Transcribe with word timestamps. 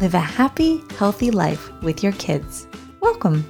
live 0.00 0.14
a 0.14 0.18
happy, 0.18 0.82
healthy 0.96 1.30
life 1.30 1.70
with 1.82 2.02
your 2.02 2.12
kids. 2.12 2.66
Welcome. 3.00 3.46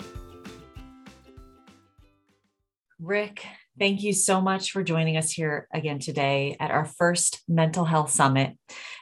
Rick, 2.98 3.46
thank 3.78 4.02
you 4.02 4.12
so 4.12 4.40
much 4.40 4.73
for 4.73 4.82
joining 4.82 5.16
us 5.16 5.30
here 5.30 5.68
again 5.73 6.00
today 6.00 6.56
at 6.59 6.73
our 6.73 6.84
first 6.84 7.40
mental 7.48 7.84
health 7.84 8.10
summit. 8.10 8.59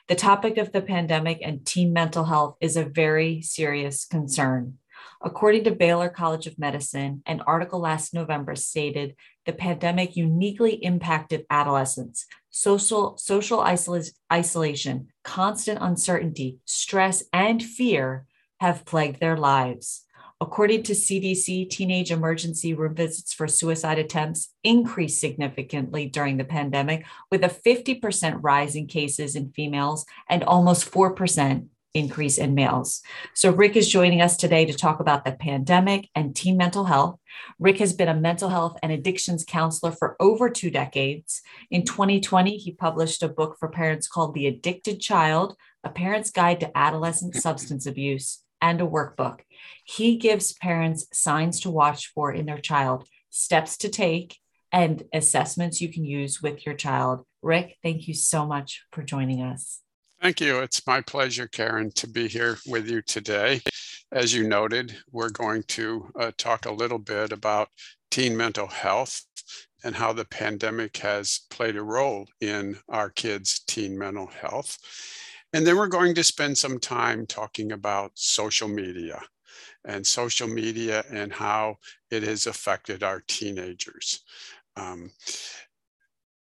The 0.08 0.14
topic 0.14 0.58
of 0.58 0.72
the 0.72 0.82
pandemic 0.82 1.40
and 1.42 1.64
teen 1.64 1.94
mental 1.94 2.24
health 2.24 2.56
is 2.60 2.76
a 2.76 2.84
very 2.84 3.40
serious 3.40 4.04
concern. 4.04 4.76
According 5.22 5.64
to 5.64 5.74
Baylor 5.74 6.10
College 6.10 6.46
of 6.46 6.58
Medicine, 6.58 7.22
an 7.24 7.40
article 7.40 7.80
last 7.80 8.12
November 8.12 8.54
stated 8.56 9.16
the 9.48 9.52
pandemic 9.54 10.14
uniquely 10.14 10.74
impacted 10.74 11.46
adolescents. 11.48 12.26
Social, 12.50 13.16
social 13.16 13.60
isola- 13.60 14.02
isolation, 14.30 15.08
constant 15.24 15.78
uncertainty, 15.80 16.58
stress, 16.66 17.24
and 17.32 17.62
fear 17.62 18.26
have 18.60 18.84
plagued 18.84 19.20
their 19.20 19.38
lives. 19.38 20.04
According 20.38 20.82
to 20.82 20.92
CDC, 20.92 21.70
teenage 21.70 22.12
emergency 22.12 22.74
room 22.74 22.94
visits 22.94 23.32
for 23.32 23.48
suicide 23.48 23.98
attempts 23.98 24.50
increased 24.62 25.18
significantly 25.18 26.04
during 26.06 26.36
the 26.36 26.44
pandemic, 26.44 27.06
with 27.30 27.42
a 27.42 27.48
50% 27.48 28.40
rise 28.42 28.76
in 28.76 28.86
cases 28.86 29.34
in 29.34 29.52
females 29.52 30.04
and 30.28 30.44
almost 30.44 30.90
4% 30.92 31.68
increase 31.94 32.38
in 32.38 32.54
males. 32.54 33.02
So, 33.34 33.50
Rick 33.50 33.76
is 33.76 33.88
joining 33.88 34.20
us 34.20 34.36
today 34.36 34.64
to 34.66 34.72
talk 34.72 35.00
about 35.00 35.24
the 35.24 35.32
pandemic 35.32 36.08
and 36.14 36.34
teen 36.34 36.56
mental 36.56 36.84
health. 36.84 37.18
Rick 37.58 37.78
has 37.78 37.92
been 37.92 38.08
a 38.08 38.14
mental 38.14 38.48
health 38.48 38.78
and 38.82 38.92
addictions 38.92 39.44
counselor 39.44 39.92
for 39.92 40.16
over 40.20 40.50
two 40.50 40.70
decades. 40.70 41.42
In 41.70 41.84
2020, 41.84 42.56
he 42.56 42.72
published 42.72 43.22
a 43.22 43.28
book 43.28 43.56
for 43.58 43.68
parents 43.68 44.08
called 44.08 44.34
The 44.34 44.46
Addicted 44.46 45.00
Child 45.00 45.56
A 45.84 45.88
Parent's 45.88 46.30
Guide 46.30 46.60
to 46.60 46.76
Adolescent 46.76 47.34
Substance 47.36 47.86
Abuse, 47.86 48.42
and 48.60 48.80
a 48.80 48.86
workbook. 48.86 49.40
He 49.84 50.16
gives 50.16 50.52
parents 50.52 51.06
signs 51.12 51.60
to 51.60 51.70
watch 51.70 52.12
for 52.14 52.32
in 52.32 52.46
their 52.46 52.58
child, 52.58 53.08
steps 53.30 53.76
to 53.78 53.88
take, 53.88 54.38
and 54.72 55.04
assessments 55.14 55.80
you 55.80 55.92
can 55.92 56.04
use 56.04 56.42
with 56.42 56.66
your 56.66 56.74
child. 56.74 57.24
Rick, 57.42 57.76
thank 57.82 58.08
you 58.08 58.14
so 58.14 58.46
much 58.46 58.84
for 58.92 59.02
joining 59.02 59.42
us. 59.42 59.80
Thank 60.20 60.40
you. 60.40 60.58
It's 60.58 60.84
my 60.84 61.00
pleasure, 61.00 61.46
Karin, 61.46 61.92
to 61.92 62.08
be 62.08 62.26
here 62.26 62.58
with 62.66 62.90
you 62.90 63.02
today. 63.02 63.60
As 64.10 64.34
you 64.34 64.48
noted, 64.48 64.96
we're 65.12 65.30
going 65.30 65.62
to 65.68 66.10
uh, 66.18 66.32
talk 66.36 66.66
a 66.66 66.72
little 66.72 66.98
bit 66.98 67.30
about 67.30 67.68
teen 68.10 68.36
mental 68.36 68.66
health 68.66 69.22
and 69.84 69.94
how 69.94 70.12
the 70.12 70.24
pandemic 70.24 70.96
has 70.96 71.42
played 71.50 71.76
a 71.76 71.82
role 71.82 72.26
in 72.40 72.76
our 72.88 73.10
kids' 73.10 73.60
teen 73.68 73.96
mental 73.96 74.26
health. 74.26 74.76
And 75.52 75.64
then 75.64 75.76
we're 75.76 75.86
going 75.86 76.16
to 76.16 76.24
spend 76.24 76.58
some 76.58 76.80
time 76.80 77.24
talking 77.24 77.70
about 77.70 78.10
social 78.14 78.66
media 78.66 79.22
and 79.84 80.04
social 80.04 80.48
media 80.48 81.04
and 81.12 81.32
how 81.32 81.76
it 82.10 82.24
has 82.24 82.48
affected 82.48 83.04
our 83.04 83.22
teenagers. 83.28 84.24
Um, 84.76 85.12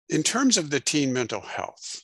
in 0.08 0.24
terms 0.24 0.56
of 0.56 0.70
the 0.70 0.80
teen 0.80 1.12
mental 1.12 1.42
health, 1.42 2.04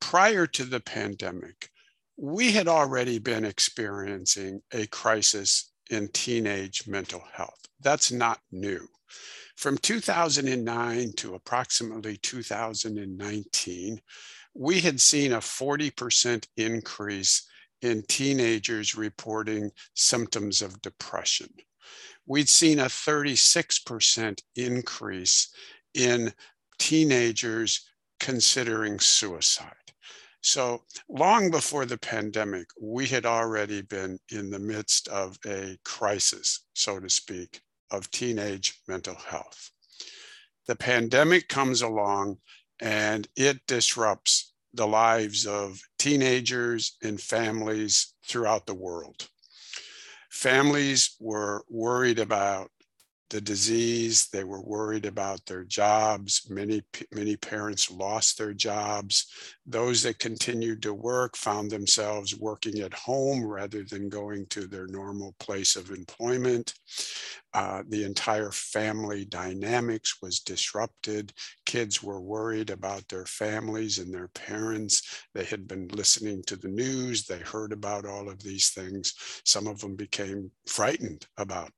prior 0.00 0.46
to 0.46 0.64
the 0.64 0.80
pandemic, 0.80 1.70
we 2.16 2.52
had 2.52 2.68
already 2.68 3.18
been 3.18 3.44
experiencing 3.44 4.60
a 4.72 4.86
crisis 4.86 5.72
in 5.90 6.08
teenage 6.08 6.86
mental 6.86 7.22
health. 7.32 7.58
That's 7.80 8.12
not 8.12 8.40
new. 8.52 8.86
From 9.56 9.78
2009 9.78 11.12
to 11.16 11.34
approximately 11.34 12.16
2019, 12.16 14.00
we 14.54 14.80
had 14.80 15.00
seen 15.00 15.32
a 15.32 15.38
40% 15.38 16.46
increase 16.56 17.46
in 17.82 18.02
teenagers 18.08 18.94
reporting 18.94 19.70
symptoms 19.94 20.62
of 20.62 20.80
depression. 20.80 21.48
We'd 22.26 22.48
seen 22.48 22.78
a 22.78 22.86
36% 22.86 24.40
increase 24.56 25.54
in 25.92 26.32
teenagers 26.78 27.88
considering 28.24 28.98
suicide. 28.98 29.92
So, 30.40 30.84
long 31.10 31.50
before 31.50 31.84
the 31.84 31.98
pandemic, 31.98 32.66
we 32.80 33.06
had 33.06 33.26
already 33.26 33.82
been 33.82 34.18
in 34.30 34.48
the 34.48 34.58
midst 34.58 35.08
of 35.08 35.36
a 35.46 35.76
crisis, 35.84 36.64
so 36.72 36.98
to 36.98 37.10
speak, 37.10 37.60
of 37.90 38.10
teenage 38.10 38.80
mental 38.88 39.14
health. 39.14 39.70
The 40.66 40.74
pandemic 40.74 41.48
comes 41.48 41.82
along 41.82 42.38
and 42.80 43.28
it 43.36 43.58
disrupts 43.66 44.54
the 44.72 44.86
lives 44.86 45.46
of 45.46 45.78
teenagers 45.98 46.96
and 47.02 47.20
families 47.20 48.14
throughout 48.26 48.64
the 48.64 48.74
world. 48.74 49.28
Families 50.30 51.14
were 51.20 51.62
worried 51.68 52.18
about 52.18 52.70
the 53.34 53.40
disease. 53.40 54.28
They 54.28 54.44
were 54.44 54.60
worried 54.60 55.06
about 55.06 55.44
their 55.44 55.64
jobs. 55.64 56.46
Many, 56.48 56.82
many 57.10 57.36
parents 57.36 57.90
lost 57.90 58.38
their 58.38 58.54
jobs. 58.54 59.26
Those 59.66 60.02
that 60.02 60.18
continued 60.18 60.82
to 60.82 60.92
work 60.92 61.36
found 61.36 61.70
themselves 61.70 62.36
working 62.36 62.80
at 62.80 62.92
home 62.92 63.44
rather 63.44 63.82
than 63.82 64.08
going 64.08 64.46
to 64.50 64.66
their 64.66 64.86
normal 64.86 65.34
place 65.38 65.74
of 65.74 65.90
employment. 65.90 66.74
Uh, 67.54 67.82
the 67.88 68.04
entire 68.04 68.50
family 68.50 69.24
dynamics 69.24 70.20
was 70.20 70.40
disrupted. 70.40 71.32
Kids 71.64 72.02
were 72.02 72.20
worried 72.20 72.68
about 72.68 73.08
their 73.08 73.26
families 73.26 73.98
and 73.98 74.12
their 74.12 74.28
parents. 74.28 75.24
They 75.34 75.44
had 75.44 75.66
been 75.66 75.88
listening 75.88 76.42
to 76.48 76.56
the 76.56 76.68
news. 76.68 77.24
They 77.24 77.38
heard 77.38 77.72
about 77.72 78.06
all 78.06 78.28
of 78.28 78.42
these 78.42 78.70
things. 78.70 79.14
Some 79.44 79.66
of 79.66 79.78
them 79.78 79.94
became 79.94 80.50
frightened 80.66 81.26
about 81.38 81.70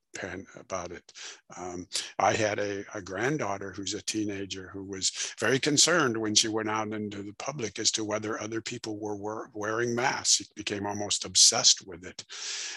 about 0.59 0.93
it. 0.93 1.13
Um, 1.57 1.87
I 2.19 2.33
had 2.33 2.59
a, 2.59 2.85
a, 2.95 3.03
granddaughter 3.03 3.73
who's 3.73 3.95
a 3.95 4.03
teenager 4.03 4.71
who 4.73 4.85
was 4.85 5.13
very 5.39 5.59
concerned 5.59 6.17
when 6.17 6.35
she 6.35 6.49
went 6.49 6.71
out 6.71 6.93
into 6.93 7.23
the 7.23 7.35
public 7.39 7.76
as 7.79 7.91
to 7.93 8.05
whether 8.05 8.41
other 8.41 8.61
people 8.61 8.99
were 8.99 9.17
wear, 9.17 9.51
wearing 9.55 9.95
masks. 9.95 10.39
He 10.39 10.47
became 10.55 10.87
almost 10.87 11.25
obsessed 11.25 11.87
with 11.87 12.05
it. 12.05 12.25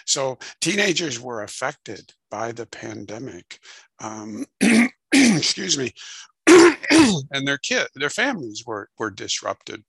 So 0.06 0.38
teenagers 0.62 1.20
were 1.20 1.44
affected 1.44 2.12
by 2.32 2.52
the 2.52 2.66
pandemic. 2.66 3.60
Um, 4.00 4.46
excuse 5.14 5.78
me. 5.78 5.94
and 6.48 7.48
their 7.48 7.58
kid, 7.58 7.88
their 7.96 8.10
families 8.10 8.64
were, 8.66 8.90
were 8.98 9.12
disrupted. 9.12 9.84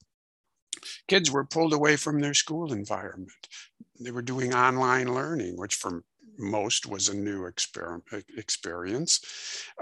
Kids 1.09 1.31
were 1.31 1.45
pulled 1.45 1.73
away 1.73 1.97
from 1.97 2.21
their 2.21 2.35
school 2.35 2.73
environment. 2.73 3.49
They 3.99 4.11
were 4.11 4.23
doing 4.23 4.55
online 4.55 5.15
learning, 5.15 5.57
which 5.57 5.75
for 5.75 6.03
most 6.41 6.87
was 6.87 7.09
a 7.09 7.17
new 7.17 7.47
experience. 7.47 9.21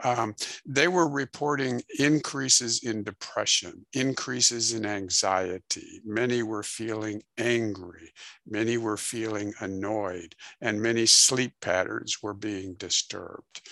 Um, 0.02 0.34
they 0.66 0.88
were 0.88 1.08
reporting 1.08 1.82
increases 1.98 2.82
in 2.82 3.04
depression, 3.04 3.86
increases 3.92 4.72
in 4.72 4.84
anxiety. 4.84 6.00
Many 6.04 6.42
were 6.42 6.62
feeling 6.62 7.22
angry. 7.38 8.12
Many 8.46 8.76
were 8.76 8.96
feeling 8.96 9.52
annoyed, 9.60 10.34
and 10.60 10.80
many 10.82 11.06
sleep 11.06 11.52
patterns 11.60 12.22
were 12.22 12.34
being 12.34 12.74
disturbed. 12.74 13.62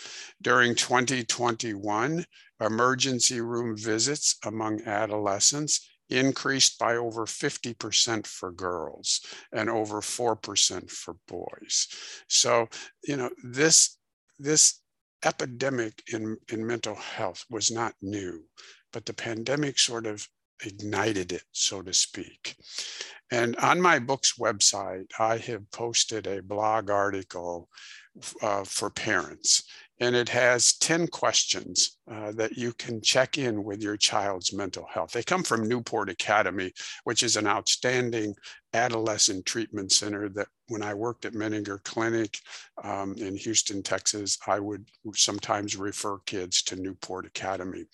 During 0.40 0.74
2021, 0.74 2.24
emergency 2.60 3.40
room 3.40 3.76
visits 3.76 4.36
among 4.44 4.82
adolescents 4.82 5.88
increased 6.08 6.78
by 6.78 6.96
over 6.96 7.26
50% 7.26 8.26
for 8.26 8.52
girls 8.52 9.20
and 9.52 9.68
over 9.68 10.00
4% 10.00 10.90
for 10.90 11.16
boys. 11.26 11.88
So, 12.28 12.68
you 13.04 13.16
know, 13.16 13.30
this, 13.42 13.98
this 14.38 14.80
epidemic 15.24 16.02
in, 16.12 16.36
in 16.50 16.66
mental 16.66 16.94
health 16.94 17.44
was 17.50 17.70
not 17.70 17.94
new, 18.02 18.44
but 18.92 19.06
the 19.06 19.14
pandemic 19.14 19.78
sort 19.78 20.06
of 20.06 20.26
ignited 20.64 21.32
it, 21.32 21.42
so 21.52 21.82
to 21.82 21.92
speak. 21.92 22.56
And 23.30 23.56
on 23.56 23.80
my 23.80 23.98
book's 23.98 24.38
website, 24.38 25.06
I 25.18 25.38
have 25.38 25.70
posted 25.72 26.26
a 26.26 26.42
blog 26.42 26.90
article 26.90 27.68
uh, 28.40 28.64
for 28.64 28.88
parents 28.88 29.64
and 29.98 30.14
it 30.14 30.28
has 30.28 30.74
10 30.74 31.08
questions 31.08 31.98
uh, 32.10 32.32
that 32.32 32.56
you 32.56 32.72
can 32.74 33.00
check 33.00 33.38
in 33.38 33.64
with 33.64 33.82
your 33.82 33.96
child's 33.96 34.52
mental 34.52 34.86
health. 34.92 35.12
They 35.12 35.22
come 35.22 35.42
from 35.42 35.66
Newport 35.66 36.10
Academy, 36.10 36.72
which 37.04 37.22
is 37.22 37.36
an 37.36 37.46
outstanding 37.46 38.34
adolescent 38.76 39.46
treatment 39.46 39.90
center 39.90 40.28
that 40.28 40.48
when 40.68 40.82
I 40.82 40.94
worked 40.94 41.24
at 41.24 41.32
Menninger 41.32 41.82
Clinic 41.84 42.38
um, 42.82 43.14
in 43.18 43.36
Houston, 43.36 43.82
Texas, 43.82 44.38
I 44.46 44.58
would 44.58 44.86
sometimes 45.14 45.76
refer 45.76 46.18
kids 46.26 46.62
to 46.64 46.76
Newport 46.76 47.26
Academy. 47.26 47.84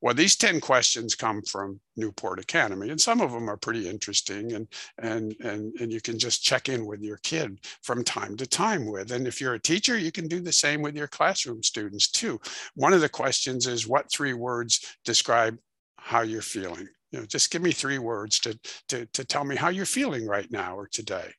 Well, 0.00 0.14
these 0.14 0.36
10 0.36 0.60
questions 0.60 1.14
come 1.14 1.42
from 1.42 1.80
Newport 1.96 2.40
Academy, 2.40 2.90
and 2.90 3.00
some 3.00 3.20
of 3.20 3.32
them 3.32 3.48
are 3.48 3.56
pretty 3.56 3.88
interesting, 3.88 4.52
and, 4.52 4.66
and, 4.98 5.36
and, 5.40 5.72
and 5.80 5.92
you 5.92 6.00
can 6.00 6.18
just 6.18 6.42
check 6.42 6.68
in 6.68 6.86
with 6.86 7.00
your 7.00 7.18
kid 7.18 7.58
from 7.82 8.02
time 8.02 8.36
to 8.36 8.46
time 8.46 8.86
with. 8.90 9.12
And 9.12 9.26
if 9.26 9.40
you're 9.40 9.54
a 9.54 9.60
teacher, 9.60 9.98
you 9.98 10.12
can 10.12 10.26
do 10.26 10.40
the 10.40 10.52
same 10.52 10.82
with 10.82 10.96
your 10.96 11.08
classroom 11.08 11.62
students 11.62 12.10
too. 12.10 12.40
One 12.74 12.92
of 12.92 13.00
the 13.00 13.08
questions 13.08 13.66
is 13.66 13.86
what 13.86 14.10
three 14.10 14.34
words 14.34 14.96
describe 15.04 15.58
how 15.98 16.22
you're 16.22 16.42
feeling? 16.42 16.88
You 17.14 17.20
know, 17.20 17.26
just 17.26 17.52
give 17.52 17.62
me 17.62 17.70
three 17.70 17.98
words 17.98 18.40
to, 18.40 18.58
to, 18.88 19.06
to 19.06 19.24
tell 19.24 19.44
me 19.44 19.54
how 19.54 19.68
you're 19.68 19.86
feeling 19.86 20.26
right 20.26 20.50
now 20.50 20.76
or 20.76 20.88
today. 20.88 21.30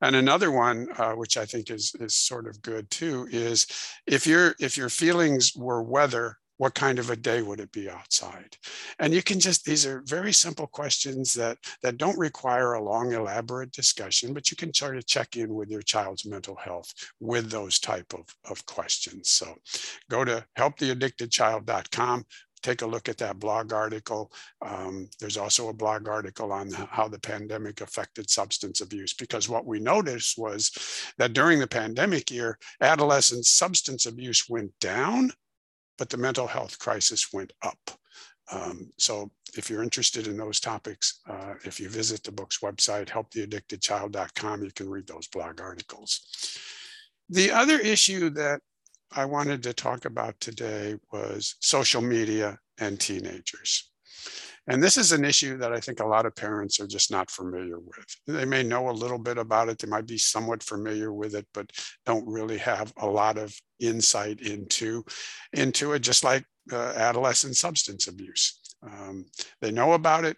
And 0.00 0.16
another 0.16 0.50
one, 0.50 0.88
uh, 0.98 1.12
which 1.12 1.36
I 1.36 1.44
think 1.44 1.70
is, 1.70 1.94
is 2.00 2.16
sort 2.16 2.48
of 2.48 2.60
good 2.60 2.90
too, 2.90 3.28
is 3.30 3.68
if, 4.04 4.26
your 4.26 4.56
if 4.58 4.76
your 4.76 4.88
feelings 4.88 5.52
were 5.54 5.80
weather, 5.80 6.38
what 6.56 6.74
kind 6.74 6.98
of 6.98 7.10
a 7.10 7.16
day 7.16 7.40
would 7.40 7.60
it 7.60 7.70
be 7.70 7.88
outside? 7.88 8.56
And 8.98 9.14
you 9.14 9.22
can 9.22 9.38
just, 9.38 9.64
these 9.64 9.86
are 9.86 10.02
very 10.06 10.32
simple 10.32 10.66
questions 10.66 11.34
that, 11.34 11.58
that 11.84 11.98
don't 11.98 12.18
require 12.18 12.72
a 12.72 12.82
long, 12.82 13.12
elaborate 13.12 13.70
discussion, 13.70 14.34
but 14.34 14.50
you 14.50 14.56
can 14.56 14.74
sort 14.74 14.96
of 14.96 15.06
check 15.06 15.36
in 15.36 15.54
with 15.54 15.70
your 15.70 15.82
child's 15.82 16.26
mental 16.26 16.56
health 16.56 16.92
with 17.20 17.48
those 17.48 17.78
type 17.78 18.12
of, 18.12 18.24
of 18.50 18.66
questions. 18.66 19.30
So 19.30 19.54
go 20.10 20.24
to 20.24 20.44
helptheaddictedchild.com, 20.58 22.24
take 22.62 22.82
a 22.82 22.86
look 22.86 23.08
at 23.08 23.18
that 23.18 23.38
blog 23.38 23.72
article. 23.72 24.32
Um, 24.64 25.08
there's 25.20 25.36
also 25.36 25.68
a 25.68 25.74
blog 25.74 26.08
article 26.08 26.52
on 26.52 26.70
how 26.70 27.08
the 27.08 27.18
pandemic 27.18 27.80
affected 27.80 28.30
substance 28.30 28.80
abuse, 28.80 29.14
because 29.14 29.48
what 29.48 29.66
we 29.66 29.80
noticed 29.80 30.38
was 30.38 30.70
that 31.18 31.32
during 31.32 31.58
the 31.58 31.66
pandemic 31.66 32.30
year, 32.30 32.58
adolescent 32.80 33.44
substance 33.44 34.06
abuse 34.06 34.48
went 34.48 34.72
down, 34.80 35.32
but 35.98 36.08
the 36.08 36.16
mental 36.16 36.46
health 36.46 36.78
crisis 36.78 37.32
went 37.32 37.52
up. 37.62 37.78
Um, 38.50 38.90
so 38.98 39.30
if 39.56 39.70
you're 39.70 39.82
interested 39.82 40.26
in 40.26 40.36
those 40.36 40.60
topics, 40.60 41.20
uh, 41.28 41.54
if 41.64 41.80
you 41.80 41.88
visit 41.88 42.22
the 42.22 42.32
book's 42.32 42.58
website, 42.58 43.08
helptheaddictedchild.com, 43.08 44.62
you 44.62 44.70
can 44.72 44.88
read 44.88 45.06
those 45.06 45.28
blog 45.28 45.60
articles. 45.60 46.58
The 47.28 47.50
other 47.50 47.78
issue 47.78 48.30
that 48.30 48.60
I 49.14 49.24
wanted 49.26 49.62
to 49.64 49.74
talk 49.74 50.04
about 50.04 50.40
today 50.40 50.96
was 51.12 51.56
social 51.60 52.00
media 52.00 52.58
and 52.78 52.98
teenagers. 52.98 53.90
And 54.68 54.82
this 54.82 54.96
is 54.96 55.12
an 55.12 55.24
issue 55.24 55.58
that 55.58 55.72
I 55.72 55.80
think 55.80 56.00
a 56.00 56.06
lot 56.06 56.24
of 56.24 56.36
parents 56.36 56.78
are 56.80 56.86
just 56.86 57.10
not 57.10 57.30
familiar 57.30 57.78
with. 57.78 58.06
They 58.26 58.44
may 58.44 58.62
know 58.62 58.88
a 58.88 58.92
little 58.92 59.18
bit 59.18 59.36
about 59.36 59.68
it, 59.68 59.78
they 59.78 59.88
might 59.88 60.06
be 60.06 60.18
somewhat 60.18 60.62
familiar 60.62 61.12
with 61.12 61.34
it, 61.34 61.46
but 61.52 61.70
don't 62.06 62.26
really 62.26 62.58
have 62.58 62.92
a 62.98 63.06
lot 63.06 63.38
of 63.38 63.54
insight 63.80 64.40
into, 64.40 65.04
into 65.52 65.92
it, 65.92 65.98
just 65.98 66.22
like 66.22 66.44
uh, 66.72 66.92
adolescent 66.96 67.56
substance 67.56 68.06
abuse. 68.06 68.60
Um, 68.82 69.26
they 69.60 69.72
know 69.72 69.92
about 69.92 70.24
it, 70.24 70.36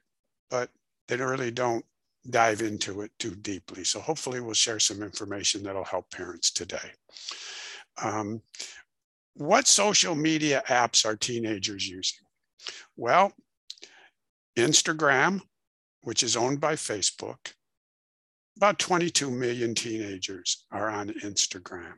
but 0.51 0.71
they 1.07 1.17
really 1.17 1.51
don't 1.51 1.85
dive 2.31 2.63
into 2.63 3.03
it 3.03 3.13
too 3.19 3.35
deeply. 3.35 3.85
So 3.85 4.01
hopefully 4.01 4.41
we'll 4.41 4.55
share 4.55 4.81
some 4.81 5.03
information 5.03 5.63
that'll 5.63 5.85
help 5.85 6.11
parents 6.11 6.51
today. 6.51 6.93
Um, 8.03 8.43
what 9.35 9.67
social 9.67 10.15
media 10.15 10.63
apps 10.69 11.05
are 11.05 11.17
teenagers 11.17 11.89
using? 11.89 12.27
Well, 12.97 13.33
Instagram, 14.57 15.41
which 16.03 16.23
is 16.23 16.37
owned 16.37 16.61
by 16.61 16.75
Facebook, 16.75 17.55
about 18.57 18.79
22 18.79 19.31
million 19.31 19.75
teenagers 19.75 20.67
are 20.71 20.89
on 20.89 21.09
Instagram. 21.09 21.95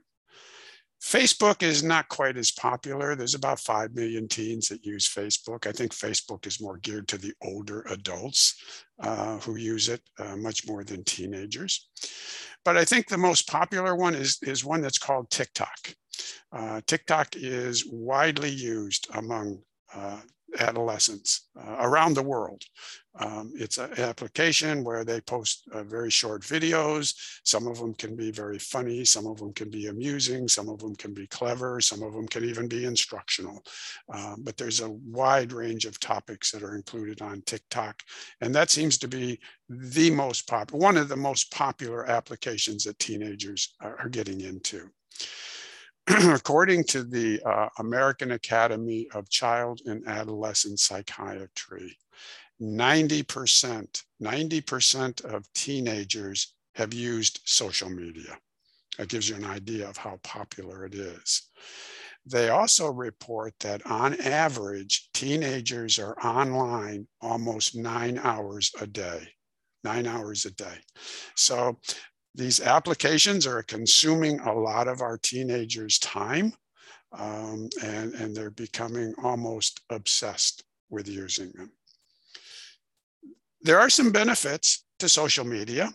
Facebook 1.02 1.62
is 1.62 1.82
not 1.82 2.08
quite 2.08 2.36
as 2.36 2.50
popular. 2.50 3.14
There's 3.14 3.34
about 3.34 3.60
5 3.60 3.94
million 3.94 4.26
teens 4.26 4.68
that 4.68 4.84
use 4.84 5.06
Facebook. 5.06 5.66
I 5.66 5.72
think 5.72 5.92
Facebook 5.92 6.46
is 6.46 6.60
more 6.60 6.78
geared 6.78 7.06
to 7.08 7.18
the 7.18 7.34
older 7.42 7.82
adults 7.90 8.60
uh, 9.00 9.38
who 9.38 9.56
use 9.56 9.88
it 9.88 10.00
uh, 10.18 10.36
much 10.36 10.66
more 10.66 10.84
than 10.84 11.04
teenagers. 11.04 11.88
But 12.66 12.76
I 12.76 12.84
think 12.84 13.06
the 13.06 13.16
most 13.16 13.46
popular 13.46 13.94
one 13.94 14.16
is, 14.16 14.38
is 14.42 14.64
one 14.64 14.80
that's 14.80 14.98
called 14.98 15.30
TikTok. 15.30 15.94
Uh, 16.52 16.80
TikTok 16.88 17.36
is 17.36 17.86
widely 17.88 18.50
used 18.50 19.06
among 19.14 19.60
uh, 19.94 20.18
adolescents 20.58 21.48
uh, 21.58 21.76
around 21.78 22.14
the 22.14 22.22
world. 22.22 22.62
Um, 23.18 23.52
it's 23.54 23.78
an 23.78 23.98
application 23.98 24.84
where 24.84 25.04
they 25.04 25.20
post 25.22 25.62
uh, 25.72 25.82
very 25.84 26.10
short 26.10 26.42
videos. 26.42 27.14
Some 27.44 27.66
of 27.66 27.78
them 27.78 27.94
can 27.94 28.14
be 28.14 28.30
very 28.30 28.58
funny, 28.58 29.04
some 29.04 29.26
of 29.26 29.38
them 29.38 29.52
can 29.54 29.70
be 29.70 29.86
amusing, 29.86 30.48
some 30.48 30.68
of 30.68 30.78
them 30.80 30.94
can 30.96 31.14
be 31.14 31.26
clever, 31.26 31.80
some 31.80 32.02
of 32.02 32.12
them 32.12 32.28
can 32.28 32.44
even 32.44 32.68
be 32.68 32.84
instructional. 32.84 33.62
Um, 34.12 34.36
but 34.40 34.56
there's 34.56 34.80
a 34.80 34.90
wide 34.90 35.52
range 35.52 35.86
of 35.86 35.98
topics 35.98 36.50
that 36.50 36.62
are 36.62 36.76
included 36.76 37.22
on 37.22 37.42
TikTok. 37.42 38.02
And 38.40 38.54
that 38.54 38.70
seems 38.70 38.98
to 38.98 39.08
be 39.08 39.40
the 39.68 40.10
most 40.10 40.46
popular, 40.46 40.82
one 40.82 40.96
of 40.96 41.08
the 41.08 41.16
most 41.16 41.50
popular 41.52 42.08
applications 42.08 42.84
that 42.84 42.98
teenagers 42.98 43.74
are, 43.80 43.98
are 43.98 44.08
getting 44.08 44.42
into. 44.42 44.90
according 46.34 46.84
to 46.84 47.02
the 47.02 47.40
uh, 47.44 47.68
American 47.78 48.32
Academy 48.32 49.08
of 49.12 49.28
Child 49.28 49.80
and 49.86 50.06
Adolescent 50.06 50.78
Psychiatry, 50.78 51.96
90%, 52.62 54.02
90% 54.22 55.24
of 55.24 55.52
teenagers 55.52 56.54
have 56.76 56.94
used 56.94 57.40
social 57.44 57.90
media. 57.90 58.38
That 58.98 59.08
gives 59.08 59.28
you 59.28 59.36
an 59.36 59.44
idea 59.44 59.88
of 59.88 59.96
how 59.96 60.18
popular 60.22 60.84
it 60.86 60.94
is. 60.94 61.48
They 62.24 62.48
also 62.48 62.90
report 62.90 63.54
that 63.60 63.84
on 63.86 64.20
average, 64.20 65.10
teenagers 65.12 65.98
are 65.98 66.18
online 66.24 67.06
almost 67.20 67.74
nine 67.74 68.18
hours 68.22 68.70
a 68.80 68.86
day, 68.86 69.28
nine 69.84 70.06
hours 70.06 70.44
a 70.44 70.50
day. 70.52 70.78
So 71.34 71.78
these 72.36 72.60
applications 72.60 73.46
are 73.46 73.62
consuming 73.62 74.40
a 74.40 74.52
lot 74.52 74.88
of 74.88 75.00
our 75.00 75.16
teenagers' 75.16 75.98
time, 75.98 76.52
um, 77.12 77.68
and, 77.82 78.12
and 78.14 78.36
they're 78.36 78.50
becoming 78.50 79.14
almost 79.22 79.80
obsessed 79.90 80.64
with 80.90 81.08
using 81.08 81.50
them. 81.52 81.72
There 83.62 83.80
are 83.80 83.90
some 83.90 84.12
benefits 84.12 84.84
to 84.98 85.08
social 85.08 85.44
media. 85.44 85.92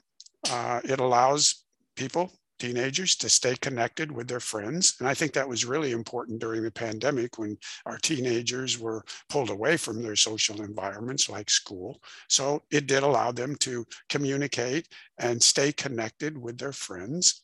Uh, 0.50 0.82
it 0.84 1.00
allows 1.00 1.64
people 1.96 2.32
teenagers 2.62 3.16
to 3.16 3.28
stay 3.28 3.56
connected 3.56 4.12
with 4.12 4.28
their 4.28 4.40
friends. 4.40 4.96
And 5.00 5.08
I 5.08 5.16
think 5.16 5.34
that 5.34 5.50
was 5.50 5.66
really 5.66 5.92
important 5.92 6.40
during 6.40 6.62
the 6.62 6.72
pandemic 6.72 7.40
when 7.40 7.58
our 7.88 7.98
teenagers 7.98 8.78
were 8.78 9.04
pulled 9.30 9.50
away 9.50 9.78
from 9.78 10.04
their 10.04 10.16
social 10.16 10.62
environments 10.62 11.28
like 11.28 11.50
school. 11.50 12.00
So 12.30 12.62
it 12.70 12.86
did 12.86 13.02
allow 13.02 13.32
them 13.32 13.56
to 13.68 13.86
communicate 14.10 14.88
and 15.18 15.42
stay 15.42 15.72
connected 15.72 16.38
with 16.38 16.60
their 16.60 16.74
friends. 16.74 17.44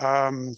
Um, 0.00 0.56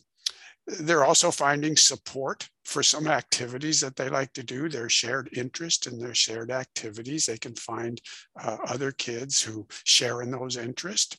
they're 0.67 1.05
also 1.05 1.31
finding 1.31 1.77
support 1.77 2.49
for 2.65 2.83
some 2.83 3.09
activities 3.09 3.81
that 3.81 3.97
they 3.97 4.09
like 4.09 4.33
to 4.35 4.43
do, 4.43 4.69
their 4.69 4.89
shared 4.89 5.29
interest 5.37 5.87
in 5.87 5.99
their 5.99 6.15
shared 6.15 6.51
activities. 6.51 7.27
They 7.27 7.39
can 7.39 7.55
find 7.55 8.01
uh, 8.41 8.59
other 8.67 8.93
kids 8.93 9.43
who 9.43 9.67
share 9.85 10.23
in 10.23 10.31
those 10.31 10.57
interests. 10.57 11.19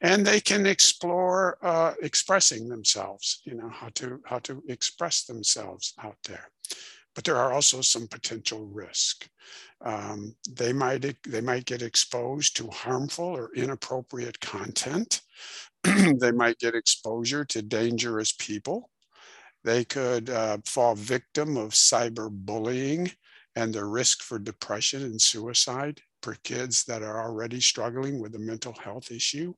And 0.00 0.26
they 0.26 0.40
can 0.40 0.66
explore 0.66 1.58
uh, 1.62 1.94
expressing 2.02 2.68
themselves, 2.68 3.40
you 3.44 3.54
know, 3.54 3.68
how 3.70 3.88
to, 3.94 4.20
how 4.26 4.40
to 4.40 4.62
express 4.68 5.24
themselves 5.24 5.94
out 6.02 6.18
there. 6.24 6.50
But 7.14 7.24
there 7.24 7.36
are 7.36 7.52
also 7.52 7.80
some 7.80 8.08
potential 8.08 8.66
risk. 8.66 9.28
Um, 9.84 10.34
they, 10.50 10.72
might, 10.72 11.16
they 11.22 11.40
might 11.40 11.64
get 11.66 11.82
exposed 11.82 12.56
to 12.56 12.68
harmful 12.68 13.26
or 13.26 13.54
inappropriate 13.54 14.40
content. 14.40 15.22
they 16.20 16.32
might 16.32 16.58
get 16.58 16.74
exposure 16.74 17.44
to 17.46 17.62
dangerous 17.62 18.32
people. 18.32 18.90
They 19.64 19.84
could 19.84 20.30
uh, 20.30 20.58
fall 20.64 20.94
victim 20.94 21.56
of 21.56 21.70
cyberbullying 21.70 23.12
and 23.56 23.72
the 23.72 23.84
risk 23.84 24.22
for 24.22 24.38
depression 24.38 25.02
and 25.02 25.20
suicide 25.20 26.00
for 26.22 26.36
kids 26.42 26.84
that 26.84 27.02
are 27.02 27.22
already 27.22 27.60
struggling 27.60 28.18
with 28.18 28.34
a 28.34 28.38
mental 28.38 28.72
health 28.82 29.10
issue. 29.10 29.52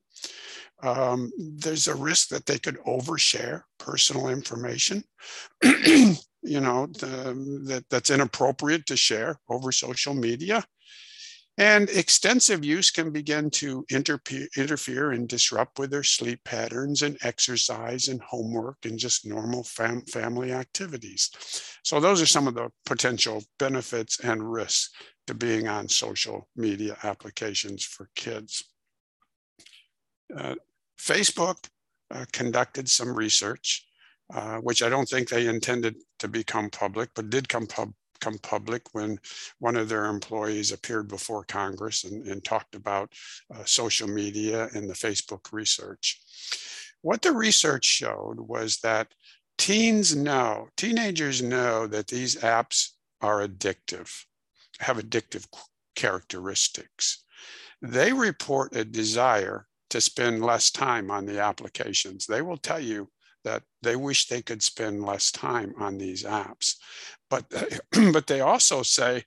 Um, 0.83 1.31
there's 1.37 1.87
a 1.87 1.95
risk 1.95 2.29
that 2.29 2.45
they 2.45 2.59
could 2.59 2.77
overshare 2.85 3.61
personal 3.79 4.27
information, 4.27 5.03
you 5.63 6.17
know, 6.43 6.87
the, 6.87 7.63
that, 7.67 7.85
that's 7.89 8.09
inappropriate 8.09 8.85
to 8.87 8.97
share 8.97 9.39
over 9.49 9.71
social 9.71 10.13
media. 10.13 10.63
And 11.59 11.89
extensive 11.89 12.63
use 12.63 12.91
can 12.91 13.09
begin 13.09 13.49
to 13.51 13.83
interfere 13.89 15.11
and 15.11 15.27
disrupt 15.27 15.79
with 15.79 15.89
their 15.89 16.03
sleep 16.03 16.43
patterns 16.43 17.01
and 17.01 17.17
exercise 17.23 18.09
and 18.09 18.21
homework 18.21 18.77
and 18.85 18.99
just 18.99 19.25
normal 19.25 19.63
fam 19.63 20.01
family 20.03 20.51
activities. 20.51 21.31
So 21.83 21.99
those 21.99 22.21
are 22.21 22.27
some 22.27 22.47
of 22.47 22.53
the 22.53 22.69
potential 22.85 23.43
benefits 23.57 24.19
and 24.19 24.51
risks 24.51 24.91
to 25.25 25.33
being 25.33 25.67
on 25.67 25.89
social 25.89 26.47
media 26.55 26.95
applications 27.03 27.83
for 27.83 28.07
kids. 28.15 28.63
Uh, 30.35 30.55
Facebook 30.99 31.57
uh, 32.11 32.25
conducted 32.31 32.87
some 32.87 33.15
research, 33.15 33.83
uh, 34.31 34.57
which 34.57 34.83
I 34.83 34.89
don't 34.89 35.09
think 35.09 35.27
they 35.27 35.47
intended 35.47 35.95
to 36.19 36.27
become 36.27 36.69
public, 36.69 37.09
but 37.15 37.31
did 37.31 37.49
come, 37.49 37.65
pub- 37.65 37.93
come 38.19 38.37
public 38.39 38.83
when 38.93 39.19
one 39.59 39.75
of 39.75 39.89
their 39.89 40.05
employees 40.05 40.71
appeared 40.71 41.07
before 41.07 41.43
Congress 41.43 42.03
and, 42.03 42.25
and 42.27 42.43
talked 42.43 42.75
about 42.75 43.11
uh, 43.53 43.63
social 43.65 44.07
media 44.07 44.69
and 44.73 44.89
the 44.89 44.93
Facebook 44.93 45.51
research. 45.51 46.19
What 47.01 47.21
the 47.21 47.31
research 47.31 47.85
showed 47.85 48.39
was 48.39 48.77
that 48.77 49.13
teens 49.57 50.15
know, 50.15 50.69
teenagers 50.77 51.41
know 51.41 51.87
that 51.87 52.07
these 52.07 52.35
apps 52.37 52.89
are 53.21 53.47
addictive, 53.47 54.11
have 54.79 54.97
addictive 54.97 55.47
characteristics. 55.95 57.23
They 57.81 58.13
report 58.13 58.75
a 58.75 58.83
desire 58.83 59.67
to 59.89 60.01
spend 60.01 60.43
less 60.43 60.71
time 60.71 61.11
on 61.11 61.25
the 61.25 61.39
applications. 61.39 62.25
They 62.25 62.41
will 62.41 62.57
tell 62.57 62.79
you 62.79 63.09
that 63.43 63.63
they 63.81 63.95
wish 63.95 64.27
they 64.27 64.41
could 64.41 64.61
spend 64.61 65.03
less 65.03 65.31
time 65.31 65.73
on 65.79 65.97
these 65.97 66.23
apps. 66.23 66.75
But, 67.29 67.45
but 68.13 68.27
they 68.27 68.41
also 68.41 68.83
say 68.83 69.23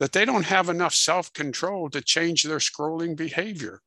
that 0.00 0.12
they 0.12 0.24
don't 0.24 0.44
have 0.44 0.68
enough 0.68 0.94
self-control 0.94 1.90
to 1.90 2.00
change 2.00 2.42
their 2.42 2.58
scrolling 2.58 3.16
behavior. 3.16 3.80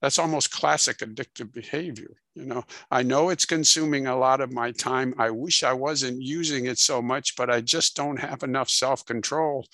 That's 0.00 0.18
almost 0.18 0.50
classic 0.50 0.98
addictive 0.98 1.52
behavior. 1.52 2.16
You 2.34 2.46
know, 2.46 2.64
I 2.90 3.02
know 3.02 3.30
it's 3.30 3.44
consuming 3.44 4.06
a 4.06 4.18
lot 4.18 4.40
of 4.40 4.52
my 4.52 4.72
time. 4.72 5.14
I 5.16 5.30
wish 5.30 5.62
I 5.62 5.72
wasn't 5.72 6.20
using 6.20 6.66
it 6.66 6.78
so 6.78 7.00
much, 7.00 7.36
but 7.36 7.50
I 7.50 7.60
just 7.60 7.94
don't 7.94 8.18
have 8.18 8.42
enough 8.42 8.68
self-control 8.68 9.66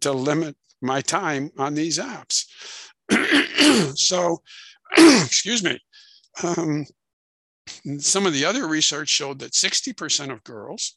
to 0.00 0.12
limit 0.12 0.56
my 0.80 1.00
time 1.00 1.50
on 1.58 1.74
these 1.74 1.98
apps. 1.98 2.44
so, 3.96 4.42
excuse 4.96 5.64
me. 5.64 5.78
Um, 6.42 6.86
some 7.98 8.26
of 8.26 8.32
the 8.32 8.44
other 8.44 8.66
research 8.66 9.08
showed 9.08 9.38
that 9.40 9.52
60% 9.52 10.32
of 10.32 10.44
girls 10.44 10.96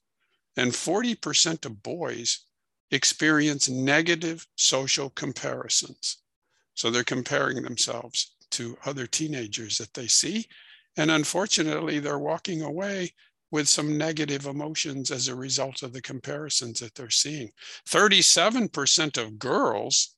and 0.58 0.72
40% 0.72 1.66
of 1.66 1.84
boys 1.84 2.46
experience 2.92 3.68
negative 3.68 4.48
social 4.56 5.10
comparisons. 5.12 6.18
So 6.76 6.90
they're 6.90 7.04
comparing 7.04 7.62
themselves 7.62 8.36
to 8.52 8.78
other 8.86 9.08
teenagers 9.08 9.78
that 9.78 9.94
they 9.94 10.08
see. 10.08 10.46
And 10.98 11.12
unfortunately, 11.12 12.00
they're 12.00 12.20
walking 12.20 12.62
away 12.62 13.14
with 13.52 13.68
some 13.68 13.98
negative 13.98 14.46
emotions 14.46 15.12
as 15.12 15.28
a 15.28 15.36
result 15.36 15.84
of 15.84 15.94
the 15.94 16.02
comparisons 16.02 16.80
that 16.80 16.96
they're 16.96 17.10
seeing. 17.10 17.52
37% 17.88 19.22
of 19.22 19.40
girls 19.40 20.16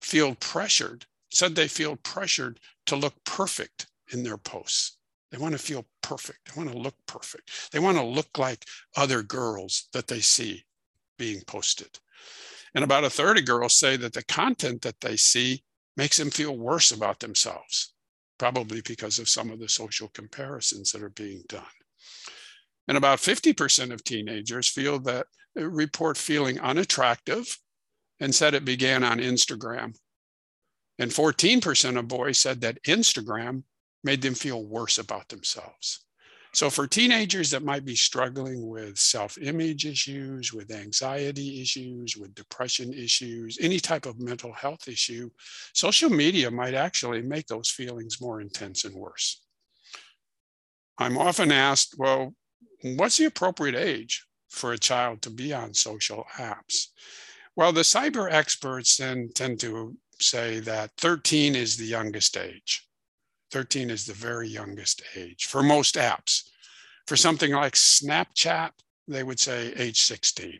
feel 0.00 0.34
pressured, 0.36 1.04
said 1.30 1.54
they 1.54 1.68
feel 1.68 1.96
pressured 1.96 2.60
to 2.86 2.96
look 2.96 3.14
perfect 3.24 3.86
in 4.12 4.22
their 4.22 4.38
posts. 4.38 4.96
They 5.30 5.38
want 5.38 5.52
to 5.52 5.58
feel 5.58 5.84
perfect. 6.08 6.38
They 6.46 6.58
want 6.58 6.72
to 6.72 6.78
look 6.78 6.94
perfect. 7.06 7.70
They 7.70 7.78
want 7.78 7.98
to 7.98 8.02
look 8.02 8.38
like 8.38 8.64
other 8.96 9.22
girls 9.22 9.88
that 9.92 10.06
they 10.06 10.20
see 10.20 10.64
being 11.18 11.42
posted. 11.46 11.98
And 12.74 12.82
about 12.82 13.04
a 13.04 13.10
third 13.10 13.36
of 13.36 13.44
girls 13.44 13.76
say 13.76 13.98
that 13.98 14.14
the 14.14 14.24
content 14.24 14.80
that 14.82 15.00
they 15.00 15.16
see 15.16 15.62
makes 15.98 16.16
them 16.16 16.30
feel 16.30 16.56
worse 16.56 16.92
about 16.92 17.20
themselves, 17.20 17.92
probably 18.38 18.80
because 18.80 19.18
of 19.18 19.28
some 19.28 19.50
of 19.50 19.60
the 19.60 19.68
social 19.68 20.08
comparisons 20.08 20.92
that 20.92 21.02
are 21.02 21.10
being 21.10 21.42
done. 21.46 21.76
And 22.86 22.96
about 22.96 23.18
50% 23.18 23.92
of 23.92 24.02
teenagers 24.02 24.66
feel 24.66 24.98
that 25.00 25.26
uh, 25.58 25.68
report 25.68 26.16
feeling 26.16 26.58
unattractive 26.58 27.58
and 28.18 28.34
said 28.34 28.54
it 28.54 28.64
began 28.64 29.04
on 29.04 29.18
Instagram. 29.18 29.94
And 30.98 31.10
14% 31.10 31.98
of 31.98 32.08
boys 32.08 32.38
said 32.38 32.62
that 32.62 32.82
Instagram 32.84 33.64
made 34.04 34.22
them 34.22 34.34
feel 34.34 34.64
worse 34.64 34.98
about 34.98 35.28
themselves. 35.28 36.04
So, 36.54 36.70
for 36.70 36.86
teenagers 36.86 37.50
that 37.50 37.62
might 37.62 37.84
be 37.84 37.94
struggling 37.94 38.66
with 38.66 38.98
self 38.98 39.36
image 39.38 39.84
issues, 39.84 40.52
with 40.52 40.70
anxiety 40.70 41.60
issues, 41.60 42.16
with 42.16 42.34
depression 42.34 42.92
issues, 42.94 43.58
any 43.60 43.78
type 43.78 44.06
of 44.06 44.18
mental 44.18 44.52
health 44.52 44.88
issue, 44.88 45.30
social 45.74 46.10
media 46.10 46.50
might 46.50 46.74
actually 46.74 47.22
make 47.22 47.46
those 47.46 47.70
feelings 47.70 48.20
more 48.20 48.40
intense 48.40 48.84
and 48.84 48.94
worse. 48.94 49.42
I'm 50.96 51.18
often 51.18 51.52
asked, 51.52 51.94
well, 51.98 52.34
what's 52.82 53.18
the 53.18 53.26
appropriate 53.26 53.76
age 53.76 54.24
for 54.48 54.72
a 54.72 54.78
child 54.78 55.22
to 55.22 55.30
be 55.30 55.52
on 55.52 55.74
social 55.74 56.24
apps? 56.38 56.86
Well, 57.56 57.72
the 57.72 57.82
cyber 57.82 58.30
experts 58.32 58.96
then 58.96 59.30
tend 59.34 59.60
to 59.60 59.96
say 60.18 60.60
that 60.60 60.92
13 60.96 61.54
is 61.54 61.76
the 61.76 61.84
youngest 61.84 62.36
age. 62.36 62.87
13 63.50 63.90
is 63.90 64.06
the 64.06 64.12
very 64.12 64.48
youngest 64.48 65.02
age 65.16 65.46
for 65.46 65.62
most 65.62 65.94
apps. 65.94 66.42
For 67.06 67.16
something 67.16 67.52
like 67.52 67.72
Snapchat, 67.72 68.70
they 69.06 69.22
would 69.22 69.40
say 69.40 69.72
age 69.76 70.02
16. 70.02 70.58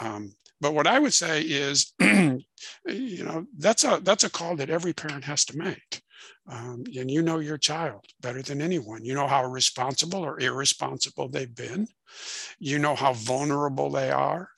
Um, 0.00 0.32
but 0.60 0.74
what 0.74 0.88
I 0.88 0.98
would 0.98 1.14
say 1.14 1.42
is, 1.42 1.92
you 2.00 2.44
know, 2.86 3.46
that's 3.56 3.84
a 3.84 4.00
that's 4.02 4.24
a 4.24 4.30
call 4.30 4.56
that 4.56 4.70
every 4.70 4.92
parent 4.92 5.24
has 5.24 5.44
to 5.46 5.56
make. 5.56 6.02
Um, 6.50 6.84
and 6.96 7.10
you 7.10 7.22
know 7.22 7.38
your 7.38 7.58
child 7.58 8.04
better 8.20 8.42
than 8.42 8.62
anyone. 8.62 9.04
You 9.04 9.14
know 9.14 9.26
how 9.26 9.44
responsible 9.44 10.24
or 10.24 10.40
irresponsible 10.40 11.28
they've 11.28 11.54
been. 11.54 11.86
You 12.58 12.78
know 12.78 12.94
how 12.94 13.12
vulnerable 13.12 13.90
they 13.90 14.10
are. 14.10 14.48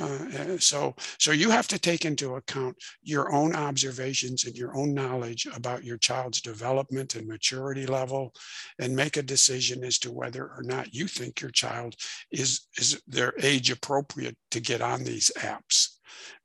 Uh, 0.00 0.58
so, 0.58 0.94
so 1.18 1.32
you 1.32 1.50
have 1.50 1.66
to 1.68 1.78
take 1.78 2.04
into 2.04 2.36
account 2.36 2.76
your 3.02 3.32
own 3.32 3.54
observations 3.54 4.44
and 4.44 4.56
your 4.56 4.76
own 4.76 4.94
knowledge 4.94 5.46
about 5.54 5.84
your 5.84 5.98
child's 5.98 6.40
development 6.40 7.14
and 7.14 7.26
maturity 7.26 7.86
level, 7.86 8.32
and 8.78 8.94
make 8.94 9.16
a 9.16 9.22
decision 9.22 9.82
as 9.84 9.98
to 9.98 10.12
whether 10.12 10.44
or 10.44 10.62
not 10.62 10.94
you 10.94 11.06
think 11.06 11.40
your 11.40 11.50
child 11.50 11.94
is 12.30 12.68
is 12.78 13.00
their 13.06 13.32
age 13.42 13.70
appropriate 13.70 14.36
to 14.50 14.60
get 14.60 14.80
on 14.80 15.02
these 15.02 15.30
apps. 15.38 15.96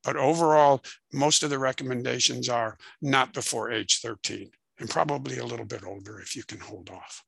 But 0.03 0.15
overall, 0.15 0.83
most 1.13 1.43
of 1.43 1.49
the 1.49 1.59
recommendations 1.59 2.49
are 2.49 2.77
not 3.01 3.33
before 3.33 3.71
age 3.71 3.99
13, 4.01 4.49
and 4.79 4.89
probably 4.89 5.37
a 5.37 5.45
little 5.45 5.65
bit 5.65 5.83
older 5.83 6.19
if 6.19 6.35
you 6.35 6.43
can 6.43 6.59
hold 6.59 6.89
off. 6.89 7.23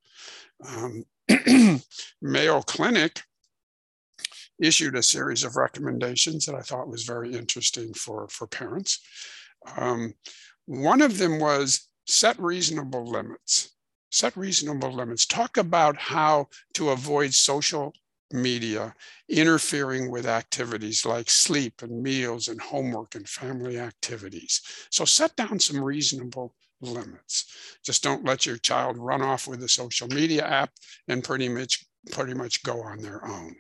Um, 0.68 1.06
Mayo 2.22 2.62
Clinic 2.62 3.22
issued 4.62 4.96
a 4.96 5.04
series 5.04 5.44
of 5.44 5.56
recommendations 5.56 6.46
that 6.46 6.56
I 6.56 6.62
thought 6.62 6.88
was 6.88 7.04
very 7.04 7.34
interesting 7.34 7.94
for, 7.94 8.28
for 8.30 8.48
parents. 8.48 9.00
Um, 9.76 10.14
one 10.66 11.02
of 11.02 11.18
them 11.18 11.40
was 11.40 11.90
set 12.08 12.40
reasonable 12.40 13.06
limits. 13.06 13.76
Set 14.12 14.36
reasonable 14.38 14.92
limits. 14.92 15.26
Talk 15.26 15.58
about 15.58 15.98
how 15.98 16.48
to 16.76 16.90
avoid 16.90 17.34
social 17.34 17.94
media 18.32 18.94
interfering 19.30 20.10
with 20.10 20.26
activities 20.26 21.06
like 21.06 21.30
sleep 21.30 21.82
and 21.82 22.02
meals 22.02 22.48
and 22.48 22.62
homework 22.62 23.16
and 23.16 23.28
family 23.28 23.80
activities. 23.80 24.62
So 24.90 25.06
set 25.06 25.36
down 25.36 25.60
some 25.60 25.84
reasonable 25.84 26.56
limits. 26.82 27.46
Just 27.84 28.04
don't 28.04 28.26
let 28.26 28.46
your 28.46 28.58
child 28.58 28.98
run 28.98 29.22
off 29.22 29.48
with 29.48 29.64
a 29.64 29.70
social 29.70 30.08
media 30.08 30.46
app 30.46 30.72
and 31.08 31.24
pretty 31.24 31.50
much 31.50 31.86
pretty 32.12 32.34
much 32.34 32.64
go 32.64 32.82
on 32.82 33.00
their 33.00 33.24
own 33.28 33.56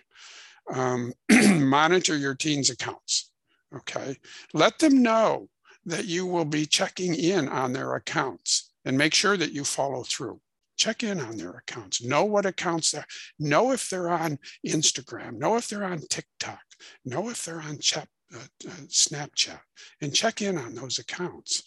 um, 0.71 1.13
monitor 1.59 2.17
your 2.17 2.35
teens 2.35 2.69
accounts 2.69 3.31
okay? 3.75 4.17
Let 4.53 4.79
them 4.79 5.01
know 5.01 5.49
that 5.85 6.05
you 6.05 6.25
will 6.25 6.45
be 6.45 6.65
checking 6.65 7.15
in 7.15 7.47
on 7.47 7.73
their 7.73 7.95
accounts 7.95 8.71
and 8.85 8.97
make 8.97 9.13
sure 9.13 9.37
that 9.37 9.53
you 9.53 9.63
follow 9.63 10.03
through. 10.03 10.39
Check 10.77 11.03
in 11.03 11.19
on 11.19 11.37
their 11.37 11.51
accounts. 11.51 12.03
Know 12.03 12.25
what 12.25 12.45
accounts 12.45 12.91
they're 12.91 13.05
know 13.39 13.71
if 13.71 13.89
they're 13.89 14.09
on 14.09 14.39
instagram 14.65 15.37
know 15.37 15.55
if 15.55 15.67
they're 15.67 15.83
on 15.83 16.01
tiktok 16.09 16.59
know 17.05 17.29
if 17.29 17.45
they're 17.45 17.61
on 17.61 17.77
chat, 17.77 18.07
uh, 18.33 18.39
uh, 18.67 18.71
snapchat 18.87 19.59
and 20.01 20.15
check 20.15 20.41
in 20.41 20.57
on 20.57 20.73
those 20.73 20.97
accounts. 20.97 21.63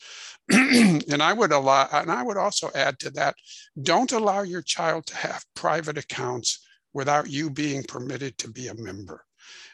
And 0.51 1.23
i 1.23 1.33
would 1.33 1.53
allow 1.53 1.89
and 1.93 2.11
i 2.11 2.23
would 2.23 2.37
also 2.37 2.71
add 2.75 2.99
to 3.01 3.11
that 3.11 3.37
don't 3.81 4.13
allow 4.13 4.43
your 4.43 4.63
child 4.63 5.07
to 5.07 5.17
have 5.17 5.45
private 5.55 5.99
accounts 5.99 6.64
without 6.95 7.29
you 7.29 7.51
being 7.51 7.83
permitted 7.83 8.39
to 8.39 8.49
be 8.49 8.69
a 8.69 8.75
member. 8.75 9.25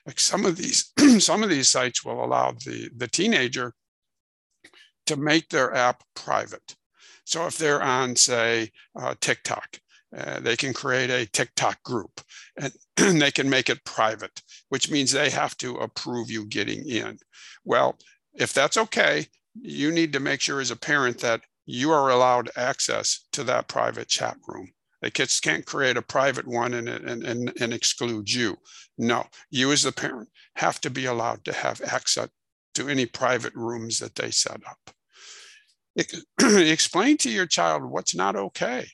Like 0.06 0.18
some 0.18 0.44
of 0.46 0.56
these, 0.56 0.92
some 1.18 1.42
of 1.42 1.50
these 1.50 1.68
sites 1.68 2.04
will 2.04 2.24
allow 2.24 2.52
the, 2.52 2.90
the 2.96 3.06
teenager 3.06 3.74
to 5.06 5.16
make 5.16 5.48
their 5.48 5.74
app 5.74 6.02
private. 6.16 6.74
So 7.24 7.46
if 7.46 7.58
they're 7.58 7.82
on, 7.82 8.16
say, 8.16 8.70
uh, 8.98 9.14
TikTok, 9.20 9.78
uh, 10.16 10.40
they 10.40 10.56
can 10.56 10.72
create 10.72 11.10
a 11.10 11.26
TikTok 11.26 11.82
group 11.84 12.20
and, 12.60 12.72
and 12.96 13.20
they 13.22 13.30
can 13.30 13.48
make 13.48 13.70
it 13.70 13.84
private, 13.84 14.42
which 14.70 14.90
means 14.90 15.12
they 15.12 15.30
have 15.30 15.56
to 15.58 15.76
approve 15.76 16.30
you 16.30 16.46
getting 16.46 16.88
in. 16.88 17.18
Well, 17.64 17.98
if 18.34 18.52
that's 18.52 18.76
okay, 18.76 19.26
you 19.54 19.92
need 19.92 20.12
to 20.12 20.20
make 20.20 20.40
sure 20.40 20.60
as 20.60 20.70
a 20.70 20.76
parent 20.76 21.18
that 21.18 21.42
you 21.66 21.92
are 21.92 22.10
allowed 22.10 22.50
access 22.56 23.26
to 23.32 23.44
that 23.44 23.68
private 23.68 24.08
chat 24.08 24.36
room. 24.48 24.70
Kids 25.08 25.40
can't 25.40 25.64
create 25.64 25.96
a 25.96 26.02
private 26.02 26.46
one 26.46 26.74
and, 26.74 26.88
and, 26.88 27.24
and, 27.24 27.52
and 27.58 27.72
exclude 27.72 28.30
you. 28.30 28.58
No, 28.98 29.24
you 29.50 29.72
as 29.72 29.82
the 29.82 29.92
parent 29.92 30.28
have 30.56 30.80
to 30.82 30.90
be 30.90 31.06
allowed 31.06 31.42
to 31.46 31.54
have 31.54 31.80
access 31.80 32.28
to 32.74 32.88
any 32.88 33.06
private 33.06 33.54
rooms 33.54 33.98
that 33.98 34.14
they 34.14 34.30
set 34.30 34.60
up. 34.68 34.90
explain 36.40 37.16
to 37.18 37.30
your 37.30 37.46
child 37.46 37.82
what's 37.82 38.14
not 38.14 38.36
okay. 38.36 38.86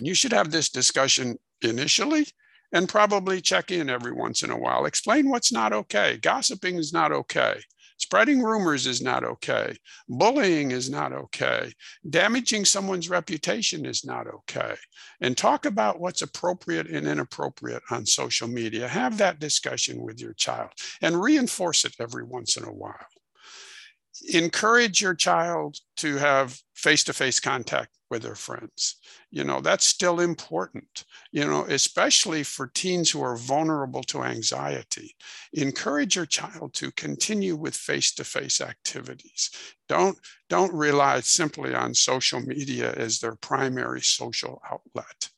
You 0.00 0.14
should 0.14 0.32
have 0.32 0.50
this 0.50 0.68
discussion 0.68 1.38
initially 1.62 2.26
and 2.72 2.88
probably 2.88 3.40
check 3.40 3.70
in 3.70 3.90
every 3.90 4.12
once 4.12 4.42
in 4.42 4.50
a 4.50 4.58
while. 4.58 4.84
Explain 4.84 5.28
what's 5.28 5.52
not 5.52 5.72
okay. 5.72 6.18
Gossiping 6.18 6.76
is 6.76 6.92
not 6.92 7.10
okay. 7.10 7.60
Spreading 8.00 8.42
rumors 8.42 8.86
is 8.86 9.02
not 9.02 9.24
okay. 9.24 9.76
Bullying 10.08 10.70
is 10.70 10.88
not 10.88 11.12
okay. 11.12 11.70
Damaging 12.08 12.64
someone's 12.64 13.10
reputation 13.10 13.84
is 13.84 14.06
not 14.06 14.26
okay. 14.26 14.74
And 15.20 15.36
talk 15.36 15.66
about 15.66 16.00
what's 16.00 16.22
appropriate 16.22 16.86
and 16.88 17.06
inappropriate 17.06 17.82
on 17.90 18.06
social 18.06 18.48
media. 18.48 18.88
Have 18.88 19.18
that 19.18 19.38
discussion 19.38 20.00
with 20.00 20.18
your 20.18 20.32
child 20.32 20.70
and 21.02 21.20
reinforce 21.20 21.84
it 21.84 21.94
every 22.00 22.24
once 22.24 22.56
in 22.56 22.64
a 22.64 22.72
while. 22.72 22.94
Encourage 24.28 25.00
your 25.00 25.14
child 25.14 25.78
to 25.96 26.16
have 26.16 26.60
face 26.74 27.04
to 27.04 27.12
face 27.12 27.40
contact 27.40 27.90
with 28.10 28.22
their 28.22 28.34
friends. 28.34 28.96
You 29.30 29.44
know, 29.44 29.60
that's 29.60 29.86
still 29.86 30.20
important, 30.20 31.04
you 31.30 31.44
know, 31.44 31.64
especially 31.64 32.42
for 32.42 32.66
teens 32.66 33.10
who 33.10 33.22
are 33.22 33.36
vulnerable 33.36 34.02
to 34.04 34.24
anxiety. 34.24 35.14
Encourage 35.52 36.16
your 36.16 36.26
child 36.26 36.74
to 36.74 36.90
continue 36.92 37.54
with 37.54 37.76
face-to-face 37.76 38.60
activities. 38.60 39.50
Don't, 39.88 40.18
don't 40.48 40.74
rely 40.74 41.20
simply 41.20 41.74
on 41.74 41.94
social 41.94 42.40
media 42.40 42.92
as 42.94 43.20
their 43.20 43.36
primary 43.36 44.00
social 44.00 44.60
outlet. 44.70 45.30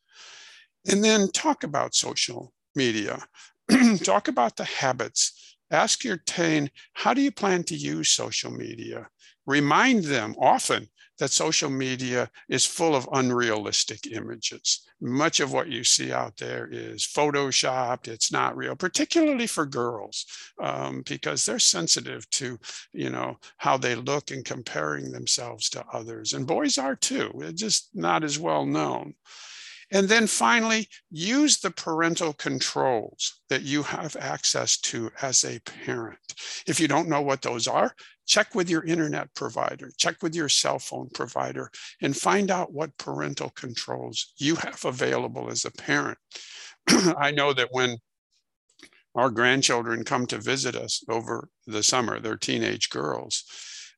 And 0.90 1.04
then 1.04 1.30
talk 1.30 1.64
about 1.64 1.94
social 1.94 2.52
media. 2.74 3.22
talk 4.02 4.28
about 4.28 4.56
the 4.56 4.64
habits. 4.64 5.51
Ask 5.72 6.04
your 6.04 6.18
teen, 6.18 6.70
how 6.92 7.14
do 7.14 7.22
you 7.22 7.32
plan 7.32 7.64
to 7.64 7.74
use 7.74 8.10
social 8.10 8.52
media? 8.52 9.08
Remind 9.46 10.04
them 10.04 10.36
often 10.38 10.88
that 11.18 11.30
social 11.30 11.70
media 11.70 12.30
is 12.48 12.66
full 12.66 12.94
of 12.94 13.08
unrealistic 13.12 14.06
images. 14.06 14.86
Much 15.00 15.40
of 15.40 15.52
what 15.52 15.68
you 15.68 15.82
see 15.82 16.12
out 16.12 16.36
there 16.36 16.68
is 16.70 17.06
photoshopped. 17.06 18.06
It's 18.06 18.30
not 18.30 18.56
real, 18.56 18.76
particularly 18.76 19.46
for 19.46 19.64
girls, 19.64 20.26
um, 20.62 21.02
because 21.06 21.44
they're 21.44 21.58
sensitive 21.58 22.28
to, 22.30 22.58
you 22.92 23.10
know, 23.10 23.38
how 23.56 23.76
they 23.76 23.94
look 23.94 24.30
and 24.30 24.44
comparing 24.44 25.10
themselves 25.10 25.70
to 25.70 25.84
others. 25.92 26.34
And 26.34 26.46
boys 26.46 26.76
are 26.76 26.96
too. 26.96 27.30
It's 27.36 27.60
just 27.60 27.88
not 27.94 28.24
as 28.24 28.38
well 28.38 28.66
known. 28.66 29.14
And 29.92 30.08
then 30.08 30.26
finally, 30.26 30.88
use 31.10 31.58
the 31.58 31.70
parental 31.70 32.32
controls 32.32 33.40
that 33.50 33.60
you 33.60 33.82
have 33.82 34.16
access 34.16 34.78
to 34.80 35.10
as 35.20 35.44
a 35.44 35.60
parent. 35.60 36.18
If 36.66 36.80
you 36.80 36.88
don't 36.88 37.10
know 37.10 37.20
what 37.20 37.42
those 37.42 37.68
are, 37.68 37.94
check 38.26 38.54
with 38.54 38.70
your 38.70 38.84
internet 38.84 39.34
provider, 39.34 39.90
check 39.98 40.22
with 40.22 40.34
your 40.34 40.48
cell 40.48 40.78
phone 40.78 41.10
provider, 41.12 41.70
and 42.00 42.16
find 42.16 42.50
out 42.50 42.72
what 42.72 42.96
parental 42.96 43.50
controls 43.50 44.32
you 44.38 44.56
have 44.56 44.82
available 44.82 45.50
as 45.50 45.66
a 45.66 45.70
parent. 45.70 46.16
I 46.88 47.30
know 47.30 47.52
that 47.52 47.68
when 47.70 47.98
our 49.14 49.28
grandchildren 49.28 50.04
come 50.04 50.26
to 50.28 50.38
visit 50.38 50.74
us 50.74 51.04
over 51.10 51.50
the 51.66 51.82
summer, 51.82 52.18
they're 52.18 52.38
teenage 52.38 52.88
girls, 52.88 53.44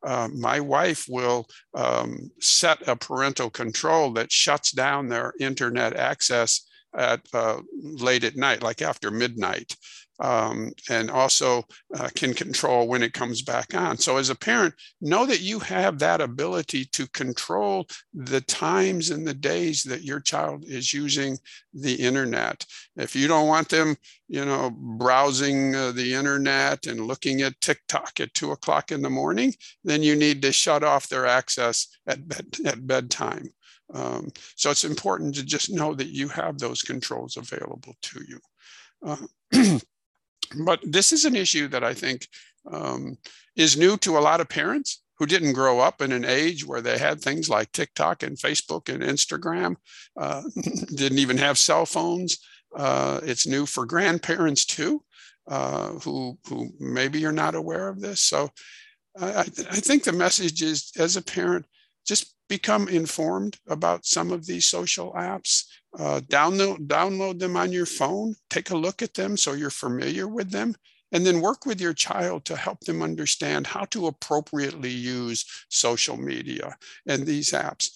uh, 0.05 0.29
my 0.35 0.61
wife 0.61 1.07
will 1.09 1.47
um, 1.75 2.31
set 2.41 2.87
a 2.87 2.97
parental 2.97 3.51
control 3.51 4.13
that 4.13 4.31
shuts 4.31 4.73
down 4.73 5.09
their 5.09 5.33
internet 5.41 5.97
access 5.97 6.67
at 6.97 7.21
uh, 7.33 7.61
late 7.83 8.25
at 8.25 8.37
night, 8.37 8.63
like 8.63 8.83
after 8.83 9.11
midnight 9.11 9.77
um, 10.21 10.73
and 10.89 11.11
also 11.11 11.65
uh, 11.97 12.09
can 12.15 12.35
control 12.35 12.87
when 12.87 13.03
it 13.03 13.13
comes 13.13 13.43
back 13.43 13.75
on. 13.75 13.99
So, 13.99 14.17
as 14.17 14.31
a 14.31 14.35
parent, 14.35 14.75
know 15.01 15.27
that 15.27 15.41
you 15.41 15.59
have 15.61 15.99
that 15.99 16.21
ability 16.21 16.85
to 16.93 17.09
control 17.09 17.89
the 18.13 18.41
times 18.43 19.11
and 19.11 19.27
the 19.27 19.35
days 19.35 19.83
that 19.85 20.05
your 20.05 20.21
child 20.21 20.65
is 20.67 20.93
using 20.93 21.37
the 21.73 21.95
internet. 21.95 22.65
If 22.97 23.17
you 23.17 23.27
don't 23.27 23.49
want 23.49 23.69
them, 23.69 23.97
you 24.29 24.45
know, 24.45 24.71
browsing 24.71 25.75
uh, 25.75 25.93
the 25.93 26.15
internet 26.15 26.87
and 26.87 27.07
looking 27.07 27.43
at 27.43 27.61
TikTok 27.61 28.21
at 28.21 28.35
two 28.35 28.53
o'clock 28.53 28.93
in 28.93 29.03
the 29.03 29.11
morning, 29.11 29.53
then 29.83 30.03
you 30.03 30.15
need 30.15 30.43
to 30.43 30.53
shut 30.53 30.85
off 30.85 31.09
their 31.09 31.27
access 31.27 31.89
at, 32.07 32.27
bed, 32.29 32.57
at 32.65 32.87
bedtime. 32.87 33.51
Um, 33.95 34.31
so 34.57 34.71
it's 34.71 34.85
important 34.85 35.35
to 35.37 35.45
just 35.45 35.73
know 35.73 35.95
that 35.95 36.09
you 36.09 36.29
have 36.29 36.59
those 36.59 36.83
controls 36.83 37.37
available 37.37 37.95
to 38.03 38.21
you. 38.29 38.41
Uh, 39.07 39.79
But 40.65 40.81
this 40.85 41.13
is 41.13 41.25
an 41.25 41.37
issue 41.37 41.69
that 41.69 41.85
I 41.85 41.95
think 41.95 42.29
um, 42.71 43.17
is 43.57 43.77
new 43.77 43.97
to 43.99 44.19
a 44.19 44.21
lot 44.21 44.41
of 44.41 44.49
parents 44.49 45.03
who 45.19 45.27
didn't 45.27 45.53
grow 45.53 45.81
up 45.81 46.03
in 46.03 46.13
an 46.13 46.25
age 46.25 46.67
where 46.67 46.81
they 46.81 46.99
had 46.99 47.21
things 47.21 47.49
like 47.49 47.71
TikTok 47.73 48.23
and 48.23 48.37
Facebook 48.37 48.93
and 48.93 49.03
Instagram, 49.03 49.77
uh, 50.19 50.43
didn't 50.95 51.19
even 51.19 51.39
have 51.39 51.57
cell 51.59 51.87
phones. 51.87 52.39
Uh, 52.77 53.21
it's 53.23 53.47
new 53.47 53.65
for 53.65 53.87
grandparents 53.87 54.65
too, 54.65 55.03
uh, 55.49 55.91
who, 56.01 56.37
who 56.49 56.71
maybe 56.81 57.21
you're 57.21 57.33
not 57.33 57.55
aware 57.55 57.89
of 57.89 58.01
this. 58.01 58.21
So 58.21 58.51
I, 59.19 59.41
I 59.41 59.45
think 59.45 60.03
the 60.03 60.13
message 60.13 60.63
is 60.63 60.91
as 60.99 61.17
a 61.17 61.23
parent, 61.23 61.67
just 62.05 62.35
become 62.49 62.89
informed 62.89 63.59
about 63.69 64.05
some 64.05 64.31
of 64.31 64.47
these 64.47 64.67
social 64.67 65.13
apps 65.13 65.65
uh, 65.99 66.21
download, 66.29 66.87
download 66.87 67.39
them 67.39 67.57
on 67.57 67.73
your 67.73 67.87
phone, 67.87 68.35
take 68.51 68.71
a 68.71 68.77
look 68.77 69.03
at 69.03 69.15
them 69.15 69.37
so 69.37 69.53
you're 69.53 69.71
familiar 69.71 70.27
with 70.27 70.51
them, 70.51 70.75
and 71.13 71.25
then 71.25 71.41
work 71.41 71.67
with 71.67 71.81
your 71.81 71.95
child 71.95 72.45
to 72.45 72.57
help 72.57 72.81
them 72.81 73.03
understand 73.03 73.67
how 73.67 73.85
to 73.85 74.09
appropriately 74.09 74.91
use 74.91 75.45
social 75.69 76.17
media 76.17 76.77
and 77.07 77.25
these 77.25 77.53
apps. 77.53 77.91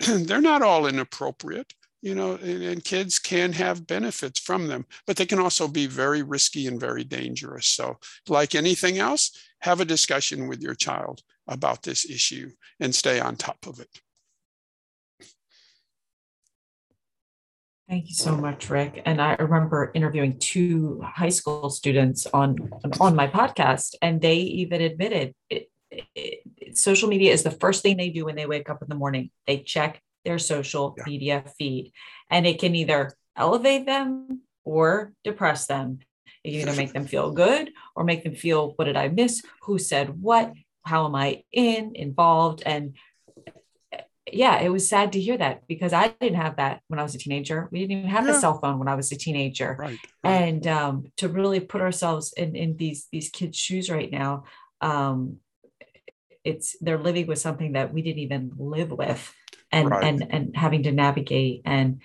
They're 0.00 0.42
not 0.42 0.62
all 0.62 0.86
inappropriate, 0.86 1.72
you 2.02 2.14
know, 2.14 2.34
and, 2.34 2.62
and, 2.62 2.84
kids 2.84 3.18
can 3.18 3.52
have 3.54 3.86
benefits 3.86 4.38
from 4.38 4.66
them, 4.66 4.84
but 5.06 5.16
they 5.16 5.26
can 5.26 5.38
also 5.38 5.68
be 5.68 5.86
very 5.86 6.22
risky 6.22 6.66
and 6.66 6.78
very 6.78 7.04
dangerous. 7.04 7.66
So, 7.66 7.98
like 8.28 8.54
anything 8.54 8.98
else, 8.98 9.30
have 9.60 9.80
a 9.80 9.86
discussion 9.86 10.48
with 10.48 10.62
your 10.62 10.74
child 10.74 11.22
about 11.50 11.82
this 11.82 12.08
issue 12.08 12.50
and 12.78 12.94
stay 12.94 13.20
on 13.20 13.36
top 13.36 13.66
of 13.66 13.80
it. 13.80 13.90
Thank 17.88 18.08
you 18.08 18.14
so 18.14 18.36
much, 18.36 18.70
Rick. 18.70 19.02
And 19.04 19.20
I 19.20 19.34
remember 19.34 19.90
interviewing 19.94 20.38
two 20.38 21.02
high 21.04 21.28
school 21.28 21.68
students 21.70 22.24
on 22.32 22.70
on 23.00 23.16
my 23.16 23.26
podcast, 23.26 23.96
and 24.00 24.20
they 24.20 24.36
even 24.36 24.80
admitted 24.80 25.34
it, 25.50 25.68
it, 25.90 26.78
social 26.78 27.08
media 27.08 27.32
is 27.32 27.42
the 27.42 27.50
first 27.50 27.82
thing 27.82 27.96
they 27.96 28.10
do 28.10 28.24
when 28.26 28.36
they 28.36 28.46
wake 28.46 28.70
up 28.70 28.80
in 28.80 28.88
the 28.88 28.94
morning. 28.94 29.30
They 29.48 29.58
check 29.58 30.00
their 30.24 30.38
social 30.38 30.94
yeah. 30.96 31.04
media 31.04 31.44
feed, 31.58 31.92
and 32.30 32.46
it 32.46 32.60
can 32.60 32.76
either 32.76 33.12
elevate 33.36 33.86
them 33.86 34.42
or 34.64 35.12
depress 35.24 35.66
them. 35.66 35.98
It 36.44 36.52
can 36.52 36.60
either 36.60 36.76
make 36.76 36.92
them 36.92 37.06
feel 37.06 37.32
good 37.32 37.72
or 37.96 38.04
make 38.04 38.22
them 38.22 38.34
feel, 38.34 38.72
what 38.76 38.84
did 38.84 38.96
I 38.96 39.08
miss? 39.08 39.42
Who 39.62 39.78
said 39.78 40.22
what? 40.22 40.52
How 40.84 41.06
am 41.06 41.14
I 41.14 41.44
in, 41.52 41.94
involved? 41.94 42.62
And 42.64 42.94
yeah, 44.32 44.60
it 44.60 44.68
was 44.68 44.88
sad 44.88 45.12
to 45.12 45.20
hear 45.20 45.36
that 45.36 45.66
because 45.66 45.92
I 45.92 46.08
didn't 46.08 46.36
have 46.36 46.56
that 46.56 46.82
when 46.88 46.98
I 46.98 47.02
was 47.02 47.14
a 47.14 47.18
teenager. 47.18 47.68
We 47.70 47.80
didn't 47.80 47.98
even 47.98 48.10
have 48.10 48.26
yeah. 48.26 48.36
a 48.36 48.40
cell 48.40 48.58
phone 48.58 48.78
when 48.78 48.88
I 48.88 48.94
was 48.94 49.10
a 49.12 49.16
teenager. 49.16 49.76
Right. 49.78 49.98
And 50.22 50.66
um, 50.66 51.04
to 51.18 51.28
really 51.28 51.60
put 51.60 51.80
ourselves 51.80 52.32
in, 52.36 52.56
in 52.56 52.76
these 52.76 53.06
these 53.10 53.30
kids' 53.30 53.58
shoes 53.58 53.90
right 53.90 54.10
now, 54.10 54.44
um, 54.80 55.38
it's 56.44 56.76
they're 56.80 56.98
living 56.98 57.26
with 57.26 57.38
something 57.38 57.72
that 57.72 57.92
we 57.92 58.02
didn't 58.02 58.20
even 58.20 58.52
live 58.58 58.90
with, 58.90 59.34
and 59.72 59.90
right. 59.90 60.04
and 60.04 60.26
and 60.30 60.56
having 60.56 60.84
to 60.84 60.92
navigate 60.92 61.62
and 61.64 62.00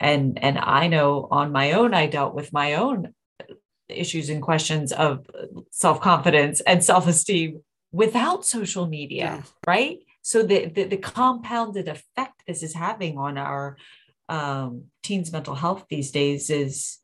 and 0.00 0.38
and 0.42 0.58
I 0.58 0.88
know 0.88 1.28
on 1.30 1.52
my 1.52 1.72
own 1.72 1.94
I 1.94 2.06
dealt 2.06 2.34
with 2.34 2.52
my 2.52 2.74
own 2.74 3.14
issues 3.88 4.30
and 4.30 4.42
questions 4.42 4.92
of 4.92 5.26
self 5.70 6.00
confidence 6.00 6.60
and 6.60 6.82
self 6.82 7.06
esteem 7.06 7.62
without 7.94 8.44
social 8.44 8.86
media, 8.86 9.24
yeah. 9.24 9.42
right? 9.66 9.98
so 10.24 10.42
the, 10.42 10.66
the, 10.66 10.84
the 10.84 10.96
compounded 10.96 11.86
effect 11.86 12.42
this 12.46 12.62
is 12.62 12.74
having 12.74 13.18
on 13.18 13.36
our 13.36 13.76
um, 14.30 14.84
teens 15.02 15.30
mental 15.30 15.54
health 15.54 15.84
these 15.90 16.10
days 16.10 16.48
is 16.48 16.98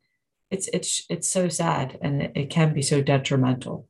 it's 0.50 0.68
it's 0.72 1.04
it's 1.10 1.28
so 1.28 1.48
sad 1.48 1.98
and 2.00 2.22
it, 2.22 2.32
it 2.34 2.50
can 2.50 2.72
be 2.72 2.82
so 2.82 3.02
detrimental 3.02 3.86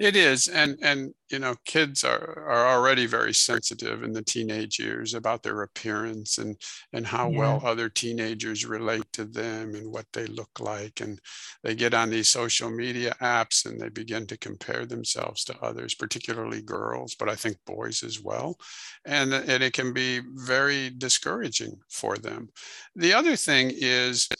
it 0.00 0.16
is, 0.16 0.48
and 0.48 0.78
and 0.80 1.12
you 1.30 1.38
know, 1.38 1.54
kids 1.66 2.04
are 2.04 2.48
are 2.48 2.68
already 2.68 3.04
very 3.04 3.34
sensitive 3.34 4.02
in 4.02 4.14
the 4.14 4.22
teenage 4.22 4.78
years 4.78 5.12
about 5.12 5.42
their 5.42 5.60
appearance 5.60 6.38
and 6.38 6.56
and 6.94 7.06
how 7.06 7.28
yeah. 7.28 7.38
well 7.38 7.60
other 7.62 7.90
teenagers 7.90 8.64
relate 8.64 9.04
to 9.12 9.26
them 9.26 9.74
and 9.74 9.92
what 9.92 10.06
they 10.14 10.24
look 10.24 10.58
like, 10.58 11.02
and 11.02 11.20
they 11.62 11.74
get 11.74 11.92
on 11.92 12.08
these 12.08 12.28
social 12.28 12.70
media 12.70 13.14
apps 13.20 13.66
and 13.66 13.78
they 13.78 13.90
begin 13.90 14.26
to 14.28 14.38
compare 14.38 14.86
themselves 14.86 15.44
to 15.44 15.60
others, 15.60 15.94
particularly 15.94 16.62
girls, 16.62 17.14
but 17.14 17.28
I 17.28 17.34
think 17.34 17.58
boys 17.66 18.02
as 18.02 18.22
well, 18.22 18.56
and 19.04 19.34
and 19.34 19.62
it 19.62 19.74
can 19.74 19.92
be 19.92 20.22
very 20.34 20.88
discouraging 20.96 21.78
for 21.90 22.16
them. 22.16 22.48
The 22.96 23.12
other 23.12 23.36
thing 23.36 23.70
is 23.74 24.30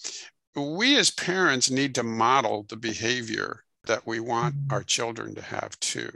we 0.57 0.97
as 0.97 1.11
parents 1.11 1.71
need 1.71 1.95
to 1.97 2.03
model 2.03 2.65
the 2.71 2.77
behavior 2.77 3.63
that 3.91 4.07
we 4.07 4.21
want 4.21 4.55
our 4.71 4.85
children 4.85 5.35
to 5.35 5.43
have 5.43 5.79
too. 5.81 6.09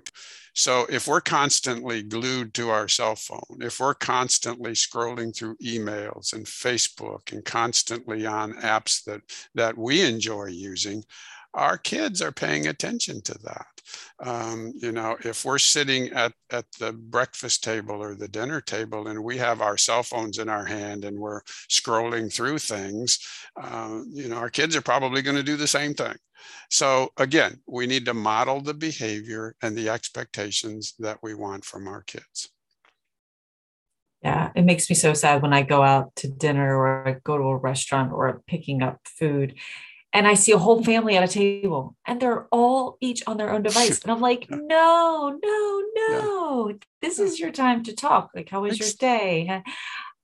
So 0.55 0.87
if 0.89 1.09
we're 1.09 1.21
constantly 1.21 2.05
glued 2.05 2.55
to 2.55 2.71
our 2.71 2.87
cell 2.87 3.17
phone, 3.17 3.59
if 3.61 3.81
we're 3.81 3.95
constantly 3.95 4.75
scrolling 4.75 5.35
through 5.35 5.57
emails 5.57 6.33
and 6.35 6.47
Facebook 6.47 7.33
and 7.33 7.45
constantly 7.45 8.27
on 8.27 8.53
apps 8.55 9.03
that 9.07 9.23
that 9.57 9.77
we 9.77 10.03
enjoy 10.03 10.47
using, 10.47 11.03
our 11.53 11.77
kids 11.77 12.23
are 12.23 12.31
paying 12.31 12.69
attention 12.69 13.21
to 13.23 13.35
that. 13.43 13.74
Um, 14.21 14.73
you 14.77 14.93
know, 14.93 15.17
if 15.25 15.45
we're 15.45 15.59
sitting 15.59 16.11
at, 16.13 16.33
at 16.51 16.67
the 16.79 16.93
breakfast 16.93 17.65
table 17.65 18.03
or 18.03 18.15
the 18.15 18.29
dinner 18.29 18.61
table 18.61 19.09
and 19.09 19.23
we 19.23 19.39
have 19.39 19.61
our 19.61 19.77
cell 19.77 20.03
phones 20.03 20.39
in 20.39 20.49
our 20.49 20.65
hand 20.65 21.05
and 21.05 21.19
we're 21.19 21.43
scrolling 21.71 22.33
through 22.33 22.59
things, 22.59 23.19
uh, 23.61 24.01
you 24.11 24.29
know, 24.29 24.37
our 24.37 24.51
kids 24.51 24.77
are 24.77 24.83
probably 24.83 25.23
going 25.23 25.37
to 25.37 25.43
do 25.43 25.57
the 25.57 25.67
same 25.67 25.95
thing. 25.95 26.17
So 26.71 27.11
again, 27.17 27.61
we 27.67 27.87
need 27.87 28.05
to 28.07 28.15
model 28.15 28.61
the 28.61 28.75
behavior 28.75 29.57
and 29.63 29.77
the 29.77 29.89
expectations 29.89 30.95
that 30.99 31.19
we 31.23 31.35
want 31.35 31.65
from 31.65 31.89
our 31.89 32.03
kids. 32.03 32.51
Yeah, 34.23 34.53
it 34.57 34.63
makes 34.63 34.89
me 34.89 34.97
so 34.97 35.13
sad 35.13 35.43
when 35.43 35.53
I 35.53 35.63
go 35.63 35.83
out 35.83 36.17
to 36.17 36.29
dinner 36.29 36.79
or 36.79 37.07
I 37.07 37.17
go 37.25 37.37
to 37.37 37.45
a 37.45 37.57
restaurant 37.57 38.11
or 38.11 38.43
picking 38.47 38.83
up 38.83 39.01
food 39.05 39.55
and 40.15 40.29
I 40.29 40.35
see 40.35 40.53
a 40.53 40.59
whole 40.59 40.83
family 40.83 41.17
at 41.17 41.25
a 41.25 41.29
table 41.29 41.97
and 42.07 42.21
they're 42.21 42.47
all 42.53 42.97
each 43.01 43.25
on 43.27 43.37
their 43.37 43.51
own 43.53 43.63
device. 43.63 44.01
And 44.01 44.13
I'm 44.13 44.21
like, 44.21 44.47
no, 44.49 45.39
no, 45.43 45.83
no, 45.97 46.69
yeah. 46.69 46.77
this 47.03 47.19
is 47.19 47.41
your 47.41 47.51
time 47.51 47.83
to 47.83 47.97
talk. 47.97 48.31
Like, 48.33 48.49
how 48.49 48.63
was 48.63 48.79
your 48.79 48.89
day? 48.99 49.63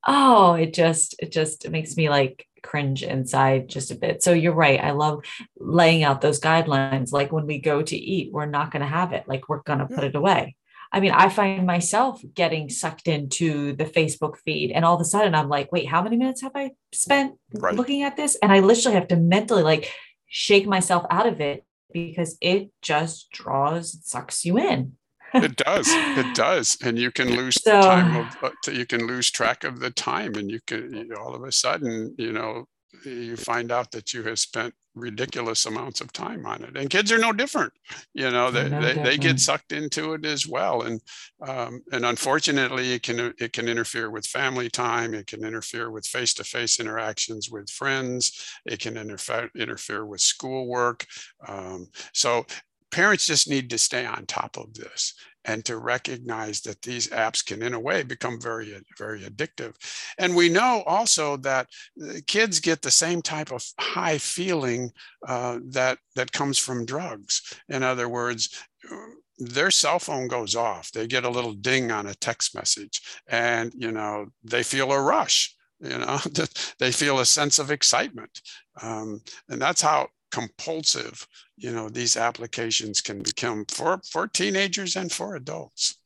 Oh, 0.07 0.55
it 0.55 0.73
just, 0.73 1.17
it 1.19 1.33
just 1.33 1.65
it 1.65 1.73
makes 1.73 1.97
me 1.97 2.09
like 2.09 2.47
cringe 2.63 3.03
inside 3.03 3.69
just 3.69 3.91
a 3.91 3.97
bit. 3.97 4.23
So 4.23 4.33
you're 4.33 4.55
right. 4.55 4.81
I 4.81 4.93
love 4.93 5.25
laying 5.59 6.05
out 6.05 6.21
those 6.21 6.41
guidelines. 6.41 7.13
Like 7.13 7.33
when 7.33 7.47
we 7.47 7.59
go 7.59 7.83
to 7.83 7.97
eat, 7.97 8.33
we're 8.33 8.47
not 8.47 8.71
going 8.71 8.83
to 8.83 8.89
have 8.89 9.13
it. 9.13 9.25
Like 9.27 9.49
we're 9.49 9.63
going 9.63 9.81
to 9.81 9.87
put 9.87 10.05
it 10.05 10.15
away. 10.15 10.57
I 10.93 11.01
mean, 11.01 11.13
I 11.13 11.29
find 11.29 11.67
myself 11.67 12.21
getting 12.35 12.69
sucked 12.69 13.07
into 13.07 13.75
the 13.75 13.85
Facebook 13.85 14.37
feed, 14.45 14.73
and 14.73 14.85
all 14.85 14.97
of 14.97 15.01
a 15.01 15.05
sudden 15.05 15.35
I'm 15.35 15.49
like, 15.49 15.71
wait, 15.71 15.87
how 15.87 16.03
many 16.03 16.17
minutes 16.17 16.43
have 16.43 16.53
I 16.55 16.73
spent 16.93 17.35
right. 17.55 17.75
looking 17.75 18.03
at 18.03 18.17
this? 18.17 18.37
And 18.43 18.53
I 18.53 18.61
literally 18.61 18.97
have 18.97 19.09
to 19.09 19.17
mentally 19.17 19.63
like 19.63 19.93
shake 20.27 20.67
myself 20.67 21.05
out 21.11 21.27
of 21.27 21.41
it 21.41 21.65
because 21.93 22.37
it 22.41 22.71
just 22.83 23.31
draws, 23.31 23.99
sucks 24.05 24.45
you 24.45 24.59
in. 24.59 24.97
it 25.33 25.55
does 25.55 25.87
it 25.89 26.35
does 26.35 26.77
and 26.83 26.99
you 26.99 27.13
can 27.13 27.37
lose 27.37 27.55
so, 27.63 27.81
time 27.81 28.17
of, 28.17 28.37
uh, 28.43 28.73
you 28.73 28.85
can 28.85 29.07
lose 29.07 29.31
track 29.31 29.63
of 29.63 29.79
the 29.79 29.91
time 29.91 30.35
and 30.35 30.51
you 30.51 30.59
can 30.67 30.93
you 30.93 31.05
know, 31.05 31.15
all 31.17 31.37
of 31.37 31.45
a 31.45 31.53
sudden 31.53 32.13
you 32.19 32.33
know 32.33 32.65
you 33.05 33.37
find 33.37 33.73
out 33.73 33.91
that 33.93 34.13
you 34.13 34.23
have 34.25 34.39
spent 34.39 34.75
ridiculous 34.95 35.67
amounts 35.67 36.01
of 36.01 36.13
time 36.13 36.45
on 36.45 36.65
it. 36.65 36.77
And 36.77 36.91
kids 36.91 37.13
are 37.13 37.19
no 37.19 37.33
different 37.33 37.73
you 38.13 38.31
know 38.31 38.51
they, 38.51 38.69
no 38.69 38.81
they, 38.81 38.95
they, 38.95 39.17
get 39.17 39.39
sucked 39.39 39.73
into 39.73 40.15
it 40.15 40.27
as 40.27 40.47
well. 40.47 40.83
And 40.83 41.01
um, 41.47 41.83
and 41.93 42.05
unfortunately 42.05 42.93
it 42.93 43.03
can 43.03 43.33
it 43.39 43.53
can 43.53 43.69
interfere 43.69 44.11
with 44.11 44.27
family 44.27 44.69
time 44.69 45.15
it 45.15 45.27
can 45.27 45.45
interfere 45.45 45.91
with 45.91 46.07
face-to-face 46.07 46.81
interactions 46.81 47.51
with 47.51 47.71
friends 47.71 48.45
it 48.67 48.81
can 48.81 48.97
interfere 48.97 49.51
interfere 49.57 50.05
with 50.05 50.21
schoolwork. 50.21 51.07
Um, 51.47 51.89
so 52.13 52.47
parents 52.91 53.27
just 53.27 53.49
need 53.49 53.71
to 53.71 53.79
stay 53.79 54.05
on 54.05 54.27
top 54.27 54.57
of 54.57 54.75
this 54.75 55.15
and 55.51 55.65
to 55.65 55.79
recognize 55.79 56.61
that 56.63 56.83
these 56.83 57.09
apps 57.09 57.45
can 57.45 57.63
in 57.63 57.75
a 57.75 57.81
way 57.81 58.03
become 58.03 58.41
very 58.41 58.75
very 58.99 59.21
addictive. 59.21 59.75
And 60.19 60.37
we 60.37 60.49
know 60.49 60.83
also 60.87 61.37
that 61.39 61.69
kids 62.27 62.61
get 62.61 62.83
the 62.83 62.91
same 62.91 63.21
type 63.23 63.53
of 63.53 63.65
high 63.79 64.19
feeling 64.19 64.91
uh, 65.27 65.59
that 65.71 65.99
that 66.17 66.33
comes 66.33 66.59
from 66.59 66.87
drugs. 66.87 67.43
In 67.69 67.83
other 67.83 68.09
words 68.09 68.43
their 69.39 69.71
cell 69.71 69.99
phone 69.99 70.29
goes 70.29 70.55
off. 70.55 70.93
They 70.93 71.07
get 71.07 71.25
a 71.25 71.31
little 71.31 71.55
ding 71.55 71.91
on 71.91 72.07
a 72.07 72.15
text 72.15 72.55
message 72.55 73.01
and 73.29 73.73
you 73.77 73.93
know 73.93 74.27
they 74.45 74.63
feel 74.63 74.93
a 74.93 75.01
rush 75.01 75.55
you 75.81 75.99
know 75.99 76.19
they 76.79 76.93
feel 76.93 77.19
a 77.19 77.27
sense 77.27 77.59
of 77.59 77.71
excitement. 77.71 78.41
Um, 78.83 79.23
and 79.49 79.61
that's 79.61 79.83
how 79.83 80.09
compulsive 80.31 81.27
you 81.57 81.71
know 81.71 81.89
these 81.89 82.17
applications 82.17 83.01
can 83.01 83.23
become 83.23 83.65
for 83.67 84.01
for 84.11 84.27
teenagers 84.27 84.97
and 84.97 85.13
for 85.13 85.37
adults. 85.37 85.97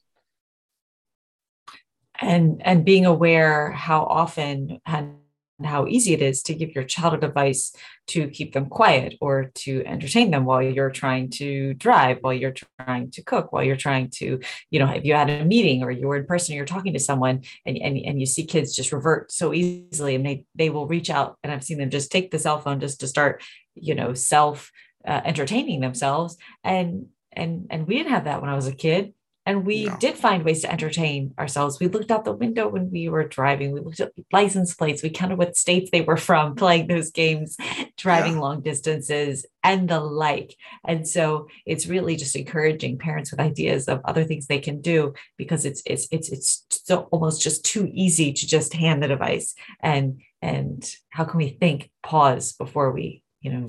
And 2.21 2.63
and 2.65 2.85
being 2.85 3.07
aware 3.07 3.73
how 3.73 4.05
often 4.05 4.81
and 4.87 5.24
how 5.63 5.87
easy 5.87 6.13
it 6.13 6.23
is 6.23 6.43
to 6.43 6.55
give 6.55 6.75
your 6.75 6.85
child 6.85 7.15
a 7.15 7.19
device 7.19 7.75
to 8.09 8.29
keep 8.29 8.53
them 8.53 8.67
quiet 8.67 9.15
or 9.21 9.51
to 9.55 9.85
entertain 9.87 10.31
them 10.31 10.45
while 10.45 10.61
you're 10.61 10.91
trying 10.91 11.31
to 11.31 11.75
drive 11.75 12.19
while 12.23 12.33
you're 12.33 12.55
trying 12.81 13.11
to 13.11 13.23
cook 13.23 13.53
while 13.53 13.63
you're 13.63 13.77
trying 13.77 14.11
to 14.11 14.41
you 14.71 14.79
know 14.79 14.91
if 14.91 15.05
you 15.05 15.15
had 15.15 15.31
a 15.31 15.45
meeting 15.45 15.83
or 15.83 15.91
you 15.91 16.09
were 16.09 16.17
in 16.17 16.27
person 16.27 16.57
you're 16.57 16.65
talking 16.65 16.93
to 16.93 16.99
someone 16.99 17.43
and, 17.65 17.79
and, 17.79 17.97
and 17.99 18.21
you 18.21 18.27
see 18.27 18.45
kids 18.45 18.75
just 18.75 18.93
revert 18.93 19.31
so 19.31 19.55
easily 19.55 20.15
and 20.15 20.27
they 20.27 20.45
they 20.55 20.71
will 20.71 20.89
reach 20.89 21.09
out 21.09 21.39
and 21.43 21.53
i've 21.53 21.65
seen 21.65 21.79
them 21.79 21.91
just 21.91 22.11
take 22.11 22.31
the 22.31 22.39
cell 22.39 22.61
phone 22.61 22.81
just 22.81 23.01
to 23.01 23.07
start 23.07 23.43
you 23.75 23.95
know 23.95 24.13
self 24.13 24.73
uh, 25.07 25.21
entertaining 25.25 25.81
themselves. 25.81 26.37
And 26.63 27.07
and 27.33 27.67
and 27.71 27.87
we 27.87 27.97
didn't 27.97 28.13
have 28.13 28.25
that 28.25 28.41
when 28.41 28.49
i 28.49 28.55
was 28.55 28.69
a 28.69 28.75
kid 28.75 29.13
and 29.47 29.67
we 29.67 29.87
no. 29.87 29.97
did 29.99 30.17
find 30.17 30.43
ways 30.43 30.63
to 30.63 30.73
entertain 30.73 31.35
ourselves. 31.39 31.79
We 31.79 31.89
looked 31.89 32.11
out 32.11 32.25
the 32.25 32.33
window 32.33 32.69
when 32.69 32.91
we 32.91 33.09
were 33.09 33.29
driving. 33.29 33.73
We 33.73 33.81
looked 33.81 34.01
at 34.01 34.13
license 34.33 34.75
plates. 34.75 35.03
We 35.03 35.11
counted 35.11 35.37
what 35.37 35.57
states 35.57 35.91
they 35.91 36.01
were 36.01 36.17
from 36.17 36.55
mm. 36.55 36.59
playing 36.59 36.87
those 36.87 37.11
games 37.11 37.57
driving 37.99 38.35
yeah. 38.35 38.41
long 38.41 38.63
distances 38.63 39.45
and 39.63 39.89
the 39.89 40.01
like. 40.01 40.57
And 40.87 41.07
so 41.07 41.49
it's 41.67 41.87
really 41.87 42.17
just 42.17 42.37
encouraging 42.37 42.99
parents 42.99 43.31
with 43.31 43.41
ideas 43.41 43.87
of 43.87 44.01
other 44.05 44.25
things 44.25 44.47
they 44.47 44.61
can 44.61 44.81
do 44.81 45.13
because 45.37 45.65
it's 45.67 45.83
it's 45.85 46.09
it's 46.11 46.31
it's 46.31 46.65
so 46.71 47.09
almost 47.11 47.43
just 47.43 47.65
too 47.65 47.91
easy 47.93 48.33
to 48.33 48.47
just 48.47 48.73
hand 48.73 49.03
the 49.03 49.09
device 49.09 49.55
and 49.81 50.21
and 50.41 50.95
how 51.11 51.25
can 51.25 51.39
we 51.39 51.49
think 51.49 51.91
pause 52.03 52.53
before 52.53 52.93
we 52.93 53.23
you 53.41 53.53
know 53.53 53.67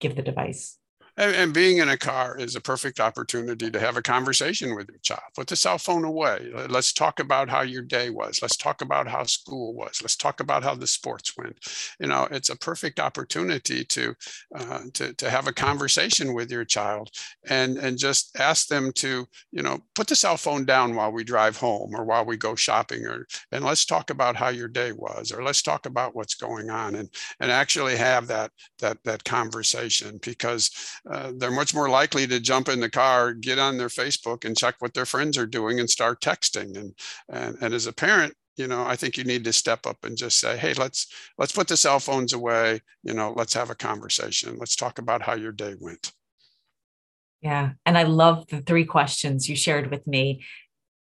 give 0.00 0.16
the 0.16 0.22
device 0.22 0.78
and, 1.16 1.34
and, 1.34 1.54
being 1.54 1.78
in 1.78 1.88
a 1.88 1.96
car 1.96 2.36
is 2.38 2.56
a 2.56 2.60
perfect 2.60 3.00
opportunity 3.00 3.70
to 3.70 3.80
have 3.80 3.96
a 3.96 4.02
conversation 4.02 4.74
with 4.74 4.88
your 4.88 4.98
child. 4.98 5.22
Put 5.34 5.46
the 5.46 5.56
cell 5.56 5.78
phone 5.78 6.04
away. 6.04 6.50
Let's 6.68 6.92
talk 6.92 7.20
about 7.20 7.48
how 7.48 7.62
your 7.62 7.82
day 7.82 8.10
was. 8.10 8.40
Let's 8.42 8.56
talk 8.56 8.82
about 8.82 9.08
how 9.08 9.24
school 9.24 9.74
was. 9.74 10.00
Let's 10.02 10.16
talk 10.16 10.40
about 10.40 10.62
how 10.62 10.74
the 10.74 10.86
sports 10.86 11.36
went. 11.36 11.58
You 11.98 12.08
know, 12.08 12.28
it's 12.30 12.50
a 12.50 12.56
perfect 12.56 13.00
opportunity 13.00 13.84
to 13.84 14.14
uh, 14.54 14.80
to, 14.94 15.14
to 15.14 15.30
have 15.30 15.46
a 15.46 15.52
conversation 15.52 16.34
with 16.34 16.50
your 16.50 16.64
child 16.64 17.10
and 17.48 17.78
and 17.78 17.98
just 17.98 18.38
ask 18.38 18.68
them 18.68 18.92
to 18.96 19.26
you 19.52 19.62
know 19.62 19.78
put 19.94 20.06
the 20.08 20.16
cell 20.16 20.36
phone 20.36 20.64
down 20.64 20.94
while 20.94 21.12
we 21.12 21.24
drive 21.24 21.56
home 21.56 21.94
or 21.94 22.04
while 22.04 22.24
we 22.24 22.36
go 22.36 22.54
shopping 22.54 23.06
or 23.06 23.26
and 23.52 23.64
let's 23.64 23.84
talk 23.84 24.10
about 24.10 24.36
how 24.36 24.48
your 24.48 24.68
day 24.68 24.92
was 24.92 25.32
or 25.32 25.42
let's 25.42 25.62
talk 25.62 25.86
about 25.86 26.14
what's 26.14 26.34
going 26.34 26.70
on 26.70 26.94
and 26.96 27.08
and 27.40 27.50
actually 27.50 27.96
have 27.96 28.26
that 28.26 28.50
that 28.78 28.98
that 29.04 29.24
conversation 29.24 30.18
because 30.22 30.70
uh, 31.10 31.32
they're 31.36 31.50
much 31.50 31.74
more 31.74 31.88
likely 31.88 32.26
to 32.26 32.40
jump 32.40 32.68
in 32.68 32.80
the 32.80 32.90
car, 32.90 33.32
get 33.32 33.58
on 33.58 33.76
their 33.76 33.88
Facebook 33.88 34.44
and 34.44 34.56
check 34.56 34.76
what 34.80 34.94
their 34.94 35.06
friends 35.06 35.38
are 35.38 35.46
doing 35.46 35.78
and 35.78 35.88
start 35.88 36.20
texting. 36.20 36.76
And, 36.76 36.94
and, 37.28 37.56
and 37.60 37.74
as 37.74 37.86
a 37.86 37.92
parent, 37.92 38.34
you 38.56 38.66
know, 38.66 38.84
I 38.84 38.96
think 38.96 39.16
you 39.16 39.24
need 39.24 39.44
to 39.44 39.52
step 39.52 39.86
up 39.86 39.98
and 40.02 40.16
just 40.16 40.40
say, 40.40 40.56
hey, 40.56 40.72
let's 40.74 41.06
let's 41.38 41.52
put 41.52 41.68
the 41.68 41.76
cell 41.76 42.00
phones 42.00 42.32
away. 42.32 42.80
You 43.02 43.14
know, 43.14 43.34
let's 43.36 43.54
have 43.54 43.70
a 43.70 43.74
conversation. 43.74 44.56
Let's 44.58 44.76
talk 44.76 44.98
about 44.98 45.22
how 45.22 45.34
your 45.34 45.52
day 45.52 45.74
went. 45.78 46.12
Yeah. 47.42 47.72
And 47.84 47.98
I 47.98 48.04
love 48.04 48.46
the 48.48 48.62
three 48.62 48.86
questions 48.86 49.48
you 49.48 49.56
shared 49.56 49.90
with 49.90 50.06
me 50.06 50.42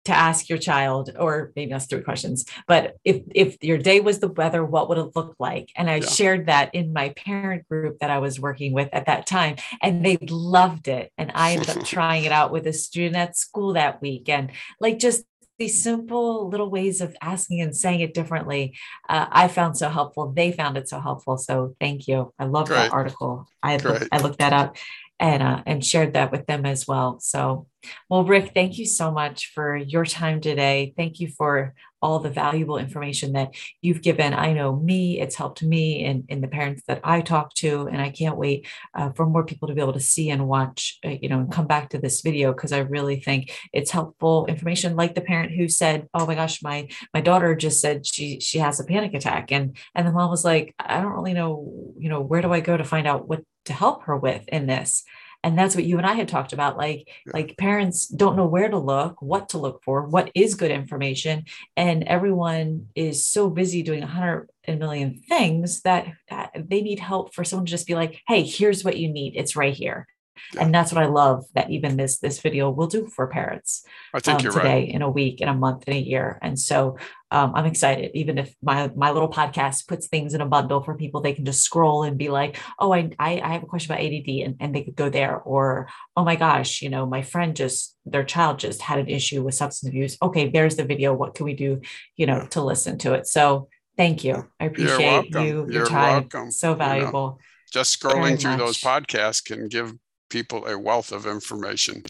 to 0.04 0.12
ask 0.12 0.48
your 0.48 0.58
child 0.58 1.10
or 1.18 1.52
maybe 1.54 1.70
that's 1.70 1.86
three 1.86 2.00
questions 2.02 2.44
but 2.66 2.96
if 3.04 3.22
if 3.34 3.62
your 3.62 3.78
day 3.78 4.00
was 4.00 4.18
the 4.18 4.28
weather 4.28 4.64
what 4.64 4.88
would 4.88 4.98
it 4.98 5.14
look 5.14 5.34
like 5.38 5.70
and 5.76 5.90
i 5.90 5.96
yeah. 5.96 6.06
shared 6.06 6.46
that 6.46 6.74
in 6.74 6.92
my 6.92 7.10
parent 7.10 7.66
group 7.68 7.98
that 8.00 8.10
i 8.10 8.18
was 8.18 8.40
working 8.40 8.72
with 8.72 8.88
at 8.92 9.06
that 9.06 9.26
time 9.26 9.56
and 9.82 10.04
they 10.04 10.16
loved 10.28 10.88
it 10.88 11.12
and 11.18 11.30
i 11.34 11.52
ended 11.52 11.70
up 11.70 11.84
trying 11.84 12.24
it 12.24 12.32
out 12.32 12.52
with 12.52 12.66
a 12.66 12.72
student 12.72 13.16
at 13.16 13.36
school 13.36 13.74
that 13.74 14.00
week 14.00 14.28
and 14.28 14.50
like 14.80 14.98
just 14.98 15.24
these 15.58 15.82
simple 15.82 16.48
little 16.48 16.70
ways 16.70 17.02
of 17.02 17.14
asking 17.20 17.60
and 17.60 17.76
saying 17.76 18.00
it 18.00 18.14
differently 18.14 18.74
uh, 19.10 19.26
i 19.30 19.46
found 19.48 19.76
so 19.76 19.90
helpful 19.90 20.32
they 20.32 20.50
found 20.50 20.78
it 20.78 20.88
so 20.88 20.98
helpful 20.98 21.36
so 21.36 21.74
thank 21.78 22.08
you 22.08 22.32
i 22.38 22.44
love 22.44 22.68
Great. 22.68 22.76
that 22.76 22.92
article 22.92 23.46
i 23.62 23.76
looked, 23.76 24.08
i 24.10 24.18
looked 24.18 24.38
that 24.38 24.54
up 24.54 24.76
and 25.20 25.42
uh, 25.42 25.62
and 25.66 25.84
shared 25.84 26.14
that 26.14 26.32
with 26.32 26.46
them 26.46 26.66
as 26.66 26.88
well. 26.88 27.20
So, 27.20 27.66
well, 28.08 28.24
Rick, 28.24 28.52
thank 28.54 28.78
you 28.78 28.86
so 28.86 29.10
much 29.10 29.52
for 29.54 29.76
your 29.76 30.04
time 30.04 30.40
today. 30.40 30.92
Thank 30.96 31.20
you 31.20 31.28
for 31.28 31.74
all 32.02 32.18
the 32.18 32.30
valuable 32.30 32.78
information 32.78 33.32
that 33.34 33.54
you've 33.82 34.02
given. 34.02 34.32
I 34.32 34.52
know 34.52 34.74
me, 34.74 35.20
it's 35.20 35.36
helped 35.36 35.62
me 35.62 36.04
and, 36.04 36.24
and 36.28 36.42
the 36.42 36.48
parents 36.48 36.82
that 36.88 37.00
I 37.04 37.20
talk 37.20 37.54
to, 37.56 37.88
and 37.88 38.00
I 38.00 38.10
can't 38.10 38.38
wait 38.38 38.66
uh, 38.94 39.10
for 39.12 39.26
more 39.26 39.44
people 39.44 39.68
to 39.68 39.74
be 39.74 39.80
able 39.80 39.92
to 39.92 40.00
see 40.00 40.30
and 40.30 40.48
watch, 40.48 40.98
uh, 41.04 41.10
you 41.20 41.28
know, 41.28 41.40
and 41.40 41.52
come 41.52 41.66
back 41.66 41.90
to 41.90 41.98
this 41.98 42.22
video 42.22 42.52
because 42.52 42.72
I 42.72 42.78
really 42.78 43.20
think 43.20 43.52
it's 43.72 43.90
helpful 43.90 44.46
information. 44.46 44.96
Like 44.96 45.14
the 45.14 45.20
parent 45.20 45.52
who 45.52 45.68
said, 45.68 46.08
"Oh 46.14 46.26
my 46.26 46.34
gosh, 46.34 46.62
my 46.62 46.88
my 47.12 47.20
daughter 47.20 47.54
just 47.54 47.80
said 47.80 48.06
she 48.06 48.40
she 48.40 48.58
has 48.58 48.80
a 48.80 48.84
panic 48.84 49.14
attack," 49.14 49.52
and 49.52 49.76
and 49.94 50.06
the 50.06 50.12
mom 50.12 50.30
was 50.30 50.44
like, 50.44 50.74
"I 50.78 51.00
don't 51.00 51.12
really 51.12 51.34
know, 51.34 51.92
you 51.98 52.08
know, 52.08 52.20
where 52.20 52.42
do 52.42 52.52
I 52.52 52.60
go 52.60 52.76
to 52.76 52.84
find 52.84 53.06
out 53.06 53.28
what 53.28 53.42
to 53.66 53.72
help 53.72 54.04
her 54.04 54.16
with 54.16 54.48
in 54.48 54.66
this?" 54.66 55.04
And 55.42 55.58
that's 55.58 55.74
what 55.74 55.84
you 55.84 55.96
and 55.98 56.06
i 56.06 56.14
had 56.14 56.28
talked 56.28 56.52
about 56.52 56.76
like 56.76 57.08
yeah. 57.26 57.32
like 57.32 57.56
parents 57.56 58.06
don't 58.06 58.36
know 58.36 58.46
where 58.46 58.68
to 58.68 58.78
look 58.78 59.20
what 59.20 59.48
to 59.48 59.58
look 59.58 59.82
for 59.82 60.06
what 60.06 60.30
is 60.34 60.54
good 60.54 60.70
information 60.70 61.44
and 61.76 62.04
everyone 62.04 62.86
is 62.94 63.26
so 63.26 63.48
busy 63.50 63.82
doing 63.82 64.02
a 64.02 64.06
hundred 64.06 64.48
million 64.68 65.20
things 65.28 65.80
that 65.82 66.06
uh, 66.30 66.46
they 66.54 66.80
need 66.80 67.00
help 67.00 67.34
for 67.34 67.42
someone 67.42 67.66
to 67.66 67.70
just 67.70 67.86
be 67.86 67.94
like 67.94 68.20
hey 68.28 68.42
here's 68.42 68.84
what 68.84 68.96
you 68.96 69.08
need 69.08 69.34
it's 69.36 69.56
right 69.56 69.74
here 69.74 70.06
yeah. 70.54 70.62
and 70.62 70.74
that's 70.74 70.92
what 70.92 71.02
i 71.02 71.06
love 71.06 71.44
that 71.54 71.70
even 71.70 71.96
this 71.96 72.18
this 72.18 72.40
video 72.40 72.70
will 72.70 72.86
do 72.86 73.06
for 73.06 73.26
parents 73.26 73.84
i 74.14 74.20
think 74.20 74.38
um, 74.38 74.44
you're 74.44 74.52
today 74.52 74.80
right. 74.80 74.88
in 74.88 75.02
a 75.02 75.10
week 75.10 75.40
in 75.40 75.48
a 75.48 75.54
month 75.54 75.84
in 75.86 75.94
a 75.94 76.00
year 76.00 76.38
and 76.42 76.58
so 76.58 76.96
um, 77.32 77.52
i'm 77.54 77.66
excited 77.66 78.10
even 78.14 78.38
if 78.38 78.54
my 78.62 78.90
my 78.96 79.10
little 79.10 79.28
podcast 79.30 79.86
puts 79.86 80.08
things 80.08 80.34
in 80.34 80.40
a 80.40 80.46
bundle 80.46 80.82
for 80.82 80.96
people 80.96 81.20
they 81.20 81.32
can 81.32 81.44
just 81.44 81.62
scroll 81.62 82.02
and 82.02 82.18
be 82.18 82.28
like 82.28 82.58
oh 82.78 82.92
i 82.92 83.10
i, 83.18 83.40
I 83.40 83.52
have 83.52 83.62
a 83.62 83.66
question 83.66 83.92
about 83.92 84.04
add 84.04 84.10
and, 84.10 84.56
and 84.60 84.74
they 84.74 84.82
could 84.82 84.96
go 84.96 85.08
there 85.08 85.36
or 85.38 85.88
oh 86.16 86.24
my 86.24 86.36
gosh 86.36 86.82
you 86.82 86.88
know 86.88 87.06
my 87.06 87.22
friend 87.22 87.54
just 87.56 87.96
their 88.04 88.24
child 88.24 88.58
just 88.58 88.82
had 88.82 88.98
an 88.98 89.08
issue 89.08 89.42
with 89.42 89.54
substance 89.54 89.88
abuse 89.88 90.16
okay 90.22 90.48
there's 90.48 90.76
the 90.76 90.84
video 90.84 91.14
what 91.14 91.34
can 91.34 91.44
we 91.44 91.54
do 91.54 91.80
you 92.16 92.26
know 92.26 92.38
yeah. 92.38 92.48
to 92.48 92.62
listen 92.62 92.98
to 92.98 93.14
it 93.14 93.26
so 93.26 93.68
thank 93.96 94.24
you 94.24 94.48
i 94.58 94.64
appreciate 94.64 95.30
you 95.30 95.40
your 95.40 95.70
You're 95.70 95.86
time 95.86 96.28
welcome. 96.32 96.50
so 96.50 96.74
valuable 96.74 97.38
you 97.38 97.44
know, 97.44 97.82
just 97.82 98.00
scrolling 98.00 98.40
through 98.40 98.52
much. 98.52 98.58
those 98.58 98.80
podcasts 98.80 99.44
can 99.44 99.68
give 99.68 99.94
people 100.30 100.66
a 100.66 100.78
wealth 100.78 101.12
of 101.12 101.26
information 101.26 102.02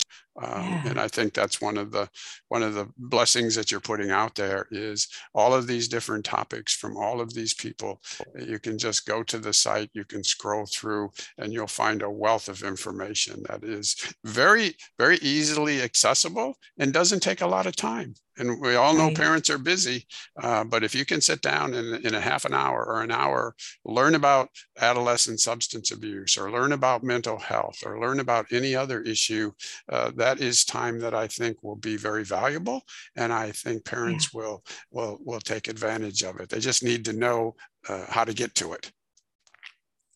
um, 0.43 0.63
yeah. 0.63 0.89
and 0.89 1.01
i 1.01 1.09
think 1.09 1.35
that's 1.35 1.61
one 1.61 1.77
of 1.77 1.91
the 1.91 2.09
one 2.49 2.63
of 2.63 2.75
the 2.75 2.87
blessings 2.97 3.55
that 3.55 3.71
you're 3.71 3.81
putting 3.81 4.11
out 4.11 4.35
there 4.35 4.67
is 4.71 5.09
all 5.35 5.53
of 5.53 5.67
these 5.67 5.89
different 5.89 6.25
topics 6.25 6.75
from 6.75 6.97
all 6.97 7.21
of 7.21 7.35
these 7.35 7.55
people 7.55 8.01
you 8.39 8.59
can 8.59 8.79
just 8.79 9.07
go 9.07 9.23
to 9.23 9.39
the 9.39 9.53
site 9.53 9.91
you 9.93 10.05
can 10.05 10.23
scroll 10.23 10.67
through 10.67 11.11
and 11.39 11.53
you'll 11.53 11.67
find 11.67 12.03
a 12.03 12.11
wealth 12.11 12.49
of 12.49 12.63
information 12.63 13.43
that 13.49 13.65
is 13.65 13.97
very 14.25 14.75
very 14.99 15.19
easily 15.23 15.83
accessible 15.83 16.55
and 16.79 16.93
doesn't 16.93 17.21
take 17.21 17.41
a 17.41 17.47
lot 17.47 17.67
of 17.67 17.75
time 17.75 18.15
and 18.41 18.61
we 18.61 18.75
all 18.75 18.95
know 18.95 19.07
right. 19.07 19.17
parents 19.17 19.51
are 19.51 19.59
busy, 19.59 20.07
uh, 20.43 20.65
but 20.65 20.83
if 20.83 20.95
you 20.95 21.05
can 21.05 21.21
sit 21.21 21.43
down 21.43 21.75
in, 21.75 21.95
in 22.07 22.15
a 22.15 22.21
half 22.21 22.45
an 22.45 22.55
hour 22.55 22.85
or 22.85 23.03
an 23.03 23.11
hour, 23.11 23.55
learn 23.85 24.15
about 24.15 24.49
adolescent 24.81 25.41
substance 25.41 25.91
abuse 25.91 26.37
or 26.37 26.51
learn 26.51 26.73
about 26.73 27.05
mental 27.05 27.39
health 27.39 27.79
or 27.85 28.01
learn 28.01 28.19
about 28.19 28.47
any 28.51 28.75
other 28.75 29.03
issue, 29.03 29.53
uh, 29.91 30.11
that 30.17 30.41
is 30.41 30.65
time 30.65 30.99
that 31.01 31.15
I 31.15 31.27
think 31.27 31.63
will 31.63 31.77
be 31.77 31.97
very 31.97 32.25
valuable. 32.25 32.83
And 33.15 33.33
I 33.33 33.53
think 33.53 33.85
parents 33.85 34.31
yeah. 34.33 34.41
will, 34.41 34.65
will, 34.91 35.19
will 35.23 35.41
take 35.41 35.69
advantage 35.69 36.23
of 36.23 36.41
it. 36.41 36.49
They 36.49 36.61
just 36.61 36.83
need 36.83 37.05
to 37.05 37.13
know 37.13 37.55
uh, 37.89 38.07
how 38.09 38.25
to 38.25 38.35
get 38.35 38.55
to 38.57 38.73
it 38.73 38.91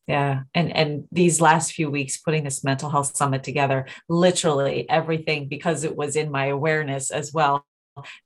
yeah 0.06 0.42
and 0.54 0.74
and 0.76 1.04
these 1.12 1.40
last 1.40 1.72
few 1.72 1.90
weeks 1.90 2.18
putting 2.18 2.44
this 2.44 2.62
mental 2.62 2.90
health 2.90 3.16
summit 3.16 3.42
together 3.42 3.86
literally 4.06 4.88
everything 4.90 5.48
because 5.48 5.82
it 5.82 5.96
was 5.96 6.14
in 6.14 6.30
my 6.30 6.46
awareness 6.46 7.10
as 7.10 7.32
well 7.32 7.64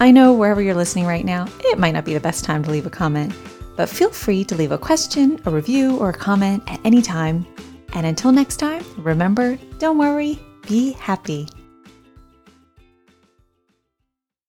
I 0.00 0.10
know 0.10 0.32
wherever 0.32 0.60
you're 0.60 0.74
listening 0.74 1.06
right 1.06 1.24
now, 1.24 1.46
it 1.60 1.78
might 1.78 1.92
not 1.92 2.06
be 2.06 2.14
the 2.14 2.18
best 2.18 2.44
time 2.44 2.64
to 2.64 2.72
leave 2.72 2.86
a 2.86 2.90
comment, 2.90 3.32
but 3.76 3.88
feel 3.88 4.10
free 4.10 4.42
to 4.46 4.56
leave 4.56 4.72
a 4.72 4.78
question, 4.78 5.40
a 5.44 5.50
review, 5.50 5.96
or 5.98 6.10
a 6.10 6.12
comment 6.12 6.64
at 6.66 6.80
any 6.84 7.02
time. 7.02 7.46
And 7.94 8.04
until 8.04 8.32
next 8.32 8.56
time, 8.56 8.84
remember, 8.96 9.56
don't 9.78 9.96
worry, 9.96 10.40
be 10.68 10.92
happy. 10.92 11.48